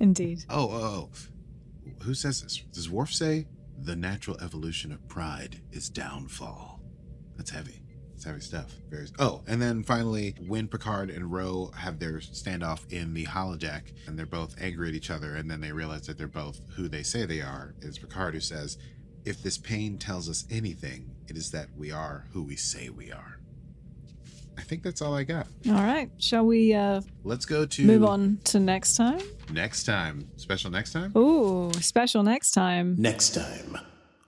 Indeed. 0.00 0.44
oh, 0.48 0.70
oh, 0.70 0.84
oh. 0.84 1.10
Who 2.04 2.14
says 2.14 2.42
this? 2.42 2.58
Does 2.72 2.88
Worf 2.88 3.12
say 3.12 3.48
the 3.76 3.96
natural 3.96 4.36
evolution 4.40 4.92
of 4.92 5.06
pride 5.08 5.60
is 5.72 5.88
downfall? 5.88 6.80
That's 7.36 7.50
heavy. 7.50 7.81
It's 8.22 8.28
heavy 8.28 8.40
stuff. 8.40 8.72
Very. 8.88 9.08
Oh, 9.18 9.42
and 9.48 9.60
then 9.60 9.82
finally, 9.82 10.36
when 10.46 10.68
Picard 10.68 11.10
and 11.10 11.32
Ro 11.32 11.72
have 11.76 11.98
their 11.98 12.18
standoff 12.18 12.88
in 12.92 13.14
the 13.14 13.24
holodeck, 13.24 13.92
and 14.06 14.16
they're 14.16 14.26
both 14.26 14.54
angry 14.60 14.90
at 14.90 14.94
each 14.94 15.10
other, 15.10 15.34
and 15.34 15.50
then 15.50 15.60
they 15.60 15.72
realize 15.72 16.06
that 16.06 16.18
they're 16.18 16.28
both 16.28 16.60
who 16.76 16.86
they 16.86 17.02
say 17.02 17.26
they 17.26 17.40
are. 17.40 17.74
Is 17.80 17.98
Picard 17.98 18.34
who 18.34 18.40
says, 18.40 18.78
"If 19.24 19.42
this 19.42 19.58
pain 19.58 19.98
tells 19.98 20.28
us 20.28 20.44
anything, 20.50 21.16
it 21.26 21.36
is 21.36 21.50
that 21.50 21.70
we 21.76 21.90
are 21.90 22.28
who 22.32 22.44
we 22.44 22.54
say 22.54 22.90
we 22.90 23.10
are." 23.10 23.40
I 24.56 24.60
think 24.62 24.84
that's 24.84 25.02
all 25.02 25.16
I 25.16 25.24
got. 25.24 25.48
All 25.66 25.72
right. 25.72 26.08
Shall 26.18 26.46
we 26.46 26.74
uh, 26.74 27.00
Let's 27.24 27.44
go 27.44 27.66
to 27.66 27.84
move 27.84 28.04
on 28.04 28.38
to 28.44 28.60
next 28.60 28.94
time? 28.94 29.20
next 29.50 29.82
time. 29.82 30.28
Special 30.36 30.70
next 30.70 30.92
time. 30.92 31.12
Ooh, 31.16 31.72
special 31.80 32.22
next 32.22 32.52
time. 32.52 32.94
Next 33.00 33.30
time 33.34 33.78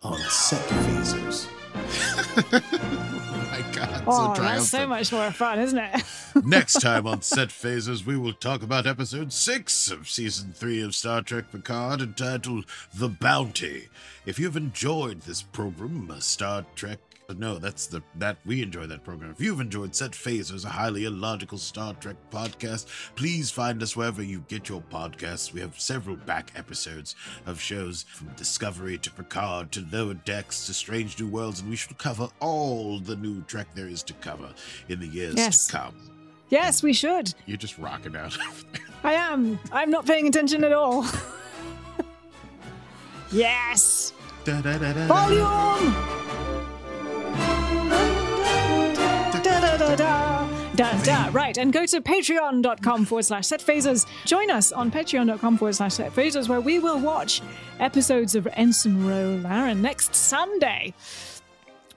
on 0.02 0.18
Set 0.18 0.66
Phasers. 0.68 1.48
Oh 1.74 3.48
my 3.50 3.64
God! 3.72 4.04
Oh, 4.06 4.34
so 4.34 4.42
that's 4.42 4.68
so 4.68 4.87
much 4.87 5.12
more 5.12 5.30
fun, 5.30 5.58
isn't 5.60 5.78
it? 5.78 6.02
Next 6.44 6.80
time 6.80 7.06
on 7.06 7.22
Set 7.22 7.48
Phasers, 7.48 8.04
we 8.04 8.16
will 8.16 8.32
talk 8.32 8.62
about 8.62 8.87
episode 8.87 9.32
six 9.32 9.90
of 9.90 10.08
season 10.08 10.52
three 10.52 10.82
of 10.82 10.94
Star 10.94 11.22
Trek 11.22 11.50
Picard 11.50 12.00
entitled 12.00 12.66
The 12.92 13.08
Bounty. 13.08 13.88
If 14.26 14.38
you've 14.38 14.56
enjoyed 14.56 15.22
this 15.22 15.42
program, 15.42 16.14
Star 16.20 16.64
Trek. 16.74 16.98
No, 17.37 17.58
that's 17.58 17.87
the 17.87 18.02
that 18.16 18.37
we 18.44 18.62
enjoy 18.62 18.87
that 18.87 19.02
program. 19.02 19.30
If 19.30 19.40
you've 19.40 19.60
enjoyed 19.60 19.94
Set 19.94 20.10
Phasers, 20.12 20.66
a 20.66 20.68
highly 20.68 21.06
illogical 21.06 21.56
Star 21.56 21.94
Trek 21.94 22.16
podcast, 22.30 22.87
please 23.16 23.50
find 23.50 23.82
us 23.82 23.96
wherever 23.96 24.22
you 24.22 24.44
get 24.48 24.68
your 24.68 24.82
podcasts. 24.82 25.50
We 25.52 25.60
have 25.60 25.78
several 25.80 26.16
back 26.16 26.52
episodes 26.54 27.16
of 27.46 27.58
shows 27.60 28.02
from 28.10 28.28
Discovery 28.37 28.98
to 28.98 29.10
Picard 29.10 29.72
to 29.72 29.87
Lower 29.90 30.14
Decks 30.14 30.66
to 30.66 30.74
Strange 30.74 31.18
New 31.18 31.28
Worlds, 31.28 31.60
and 31.60 31.70
we 31.70 31.76
should 31.76 31.96
cover 31.96 32.28
all 32.40 33.00
the 33.00 33.16
new 33.16 33.40
Trek 33.44 33.68
there 33.74 33.88
is 33.88 34.02
to 34.04 34.12
cover 34.14 34.50
in 34.90 35.00
the 35.00 35.06
years 35.08 35.34
Yes. 35.37 35.66
to 35.66 35.72
come. 35.72 36.10
yes, 36.50 36.82
we 36.82 36.92
should. 36.92 37.32
You're 37.46 37.56
just 37.56 37.78
rocking 37.78 38.16
out. 38.16 38.37
I 39.02 39.14
am. 39.14 39.58
I'm 39.72 39.90
not 39.90 40.06
paying 40.06 40.26
attention 40.28 40.62
at 40.62 40.72
all. 40.72 41.06
yes. 43.32 44.12
Da-da-da-da. 44.44 45.06
Volume. 45.06 45.92
Da, 45.92 46.43
da, 49.76 49.96
da, 49.96 49.96
da. 50.74 51.02
Da. 51.02 51.30
Right, 51.32 51.56
and 51.56 51.72
go 51.72 51.87
to 51.87 52.00
patreon.com 52.00 53.04
forward 53.04 53.24
slash 53.24 53.46
set 53.46 53.60
phasers. 53.60 54.06
Join 54.24 54.50
us 54.50 54.72
on 54.72 54.90
patreon.com 54.90 55.56
forward 55.56 55.74
slash 55.74 55.94
set 55.94 56.12
phasers, 56.12 56.48
where 56.48 56.60
we 56.60 56.78
will 56.78 56.98
watch 56.98 57.42
episodes 57.78 58.34
of 58.34 58.49
Ensign 58.55 59.07
Ro 59.07 59.40
Laren 59.42 59.82
next 59.82 60.14
Sunday. 60.14 60.94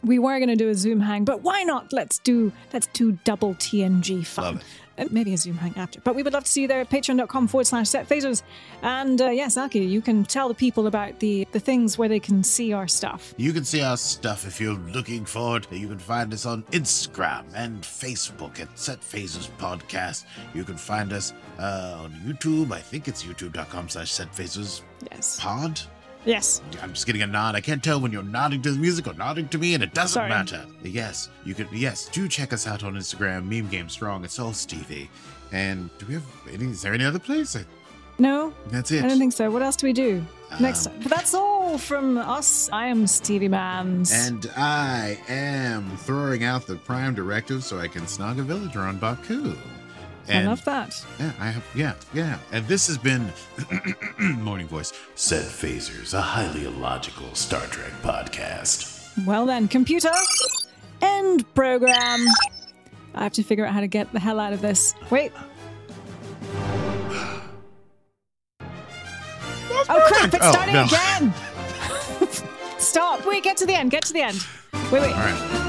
We 0.03 0.19
were 0.19 0.37
going 0.37 0.49
to 0.49 0.55
do 0.55 0.69
a 0.69 0.75
Zoom 0.75 0.99
hang, 0.99 1.25
but 1.25 1.41
why 1.41 1.63
not? 1.63 1.91
Let's 1.91 2.19
do 2.19 2.51
let's 2.71 2.87
do 2.87 3.13
double 3.23 3.55
TNG 3.55 4.25
fun. 4.25 4.61
Uh, 4.97 5.05
Maybe 5.11 5.33
a 5.33 5.37
Zoom 5.37 5.57
hang 5.57 5.73
after. 5.77 5.99
But 6.01 6.15
we 6.15 6.23
would 6.23 6.33
love 6.33 6.43
to 6.45 6.49
see 6.51 6.61
you 6.63 6.67
there 6.67 6.79
at 6.81 6.89
patreon.com 6.89 7.47
forward 7.47 7.67
slash 7.67 7.89
set 7.89 8.07
phasers. 8.09 8.43
And 8.81 9.21
uh, 9.21 9.29
yes, 9.29 9.55
Akie, 9.57 9.87
you 9.87 10.01
can 10.01 10.23
tell 10.25 10.47
the 10.47 10.53
people 10.53 10.87
about 10.87 11.19
the, 11.19 11.47
the 11.51 11.59
things 11.59 11.97
where 11.97 12.09
they 12.09 12.19
can 12.19 12.43
see 12.43 12.73
our 12.73 12.87
stuff. 12.87 13.33
You 13.37 13.53
can 13.53 13.63
see 13.63 13.81
our 13.81 13.97
stuff 13.97 14.45
if 14.47 14.59
you're 14.61 14.73
looking 14.73 15.25
for 15.25 15.57
it. 15.57 15.67
You 15.71 15.87
can 15.87 15.99
find 15.99 16.33
us 16.33 16.45
on 16.45 16.63
Instagram 16.71 17.45
and 17.55 17.81
Facebook 17.81 18.59
at 18.59 18.77
Set 18.77 19.01
Phasers 19.01 19.49
Podcast. 19.57 20.25
You 20.53 20.63
can 20.63 20.77
find 20.77 21.13
us 21.13 21.33
uh, 21.59 21.97
on 22.03 22.11
YouTube. 22.25 22.71
I 22.71 22.79
think 22.79 23.07
it's 23.07 23.23
youtube.com 23.23 23.89
slash 23.89 24.11
Set 24.11 24.31
Phasers 24.33 24.81
Yes. 25.11 25.39
Pod. 25.39 25.79
Yes. 26.27 26.61
I'm 26.81 26.93
just 26.93 27.05
getting 27.05 27.21
a 27.21 27.27
nod. 27.27 27.55
I 27.55 27.61
can't 27.61 27.83
tell 27.83 27.99
when 28.01 28.11
you're 28.11 28.21
nodding 28.23 28.61
to 28.63 28.71
the 28.71 28.77
music 28.77 29.07
or 29.07 29.13
nodding 29.13 29.47
to 29.49 29.57
me, 29.57 29.73
and 29.73 29.81
it 29.83 29.93
doesn't 29.93 30.13
Sorry. 30.13 30.29
matter. 30.29 30.65
Yes, 30.83 31.29
you 31.45 31.53
could. 31.55 31.67
Yes, 31.71 32.09
do 32.09 32.27
check 32.27 32.51
us 32.53 32.67
out 32.67 32.83
on 32.83 32.95
Instagram. 32.95 33.45
Meme 33.47 33.69
Game 33.69 33.89
Strong. 33.89 34.25
It's 34.25 34.37
all 34.37 34.53
Stevie. 34.53 35.09
And 35.51 35.89
do 35.97 36.05
we 36.05 36.13
have 36.15 36.23
any? 36.51 36.65
Is 36.65 36.81
there 36.81 36.93
any 36.93 37.05
other 37.05 37.19
place? 37.19 37.55
I, 37.55 37.63
No, 38.19 38.53
that's 38.67 38.91
it. 38.91 39.03
I 39.05 39.07
don't 39.07 39.17
think 39.19 39.31
so. 39.33 39.49
What 39.49 39.61
else 39.61 39.75
do 39.77 39.87
we 39.87 39.93
do 39.93 40.21
next 40.59 40.87
Um, 40.87 40.93
time? 40.93 41.01
But 41.03 41.11
that's 41.11 41.33
all 41.33 41.77
from 41.77 42.17
us. 42.17 42.69
I 42.73 42.87
am 42.87 43.07
Stevie 43.07 43.47
Mans. 43.47 44.11
And 44.11 44.51
I 44.57 45.17
am 45.29 45.95
throwing 45.97 46.43
out 46.43 46.67
the 46.67 46.75
prime 46.75 47.13
directive 47.15 47.63
so 47.63 47.79
I 47.79 47.87
can 47.87 48.01
snog 48.03 48.39
a 48.39 48.43
villager 48.43 48.81
on 48.81 48.99
Ba'ku. 48.99 49.55
I 50.29 50.43
love 50.43 50.63
that. 50.65 51.05
yeah, 51.19 51.31
I 51.39 51.49
have 51.51 51.63
yeah, 51.75 51.93
yeah. 52.13 52.37
And 52.51 52.67
this 52.67 52.87
has 52.87 52.97
been 52.97 53.31
morning 54.39 54.67
voice. 54.67 54.91
Set 55.15 55.45
Phasers, 55.45 56.13
a 56.13 56.21
highly 56.21 56.65
illogical 56.65 57.33
Star 57.35 57.65
Trek 57.67 57.91
podcast. 58.01 59.25
Well 59.25 59.45
then, 59.45 59.67
computer, 59.67 60.11
end 61.01 61.51
program. 61.55 62.25
I 63.15 63.23
have 63.23 63.33
to 63.33 63.43
figure 63.43 63.65
out 63.65 63.73
how 63.73 63.79
to 63.79 63.87
get 63.87 64.11
the 64.13 64.19
hell 64.19 64.39
out 64.39 64.53
of 64.53 64.61
this. 64.61 64.93
Wait. 65.09 65.31
Oh 69.89 70.03
crap! 70.07 70.33
It's 70.33 70.45
Oh, 70.45 70.51
starting 70.51 70.73
no. 70.73 70.85
again. 70.85 71.33
Stop! 72.79 73.25
Wait, 73.25 73.43
get 73.43 73.57
to 73.57 73.65
the 73.65 73.73
end. 73.73 73.91
Get 73.91 74.03
to 74.05 74.13
the 74.13 74.21
end. 74.21 74.45
Wait, 74.91 75.01
wait. 75.01 75.13
All 75.13 75.19
right. 75.19 75.63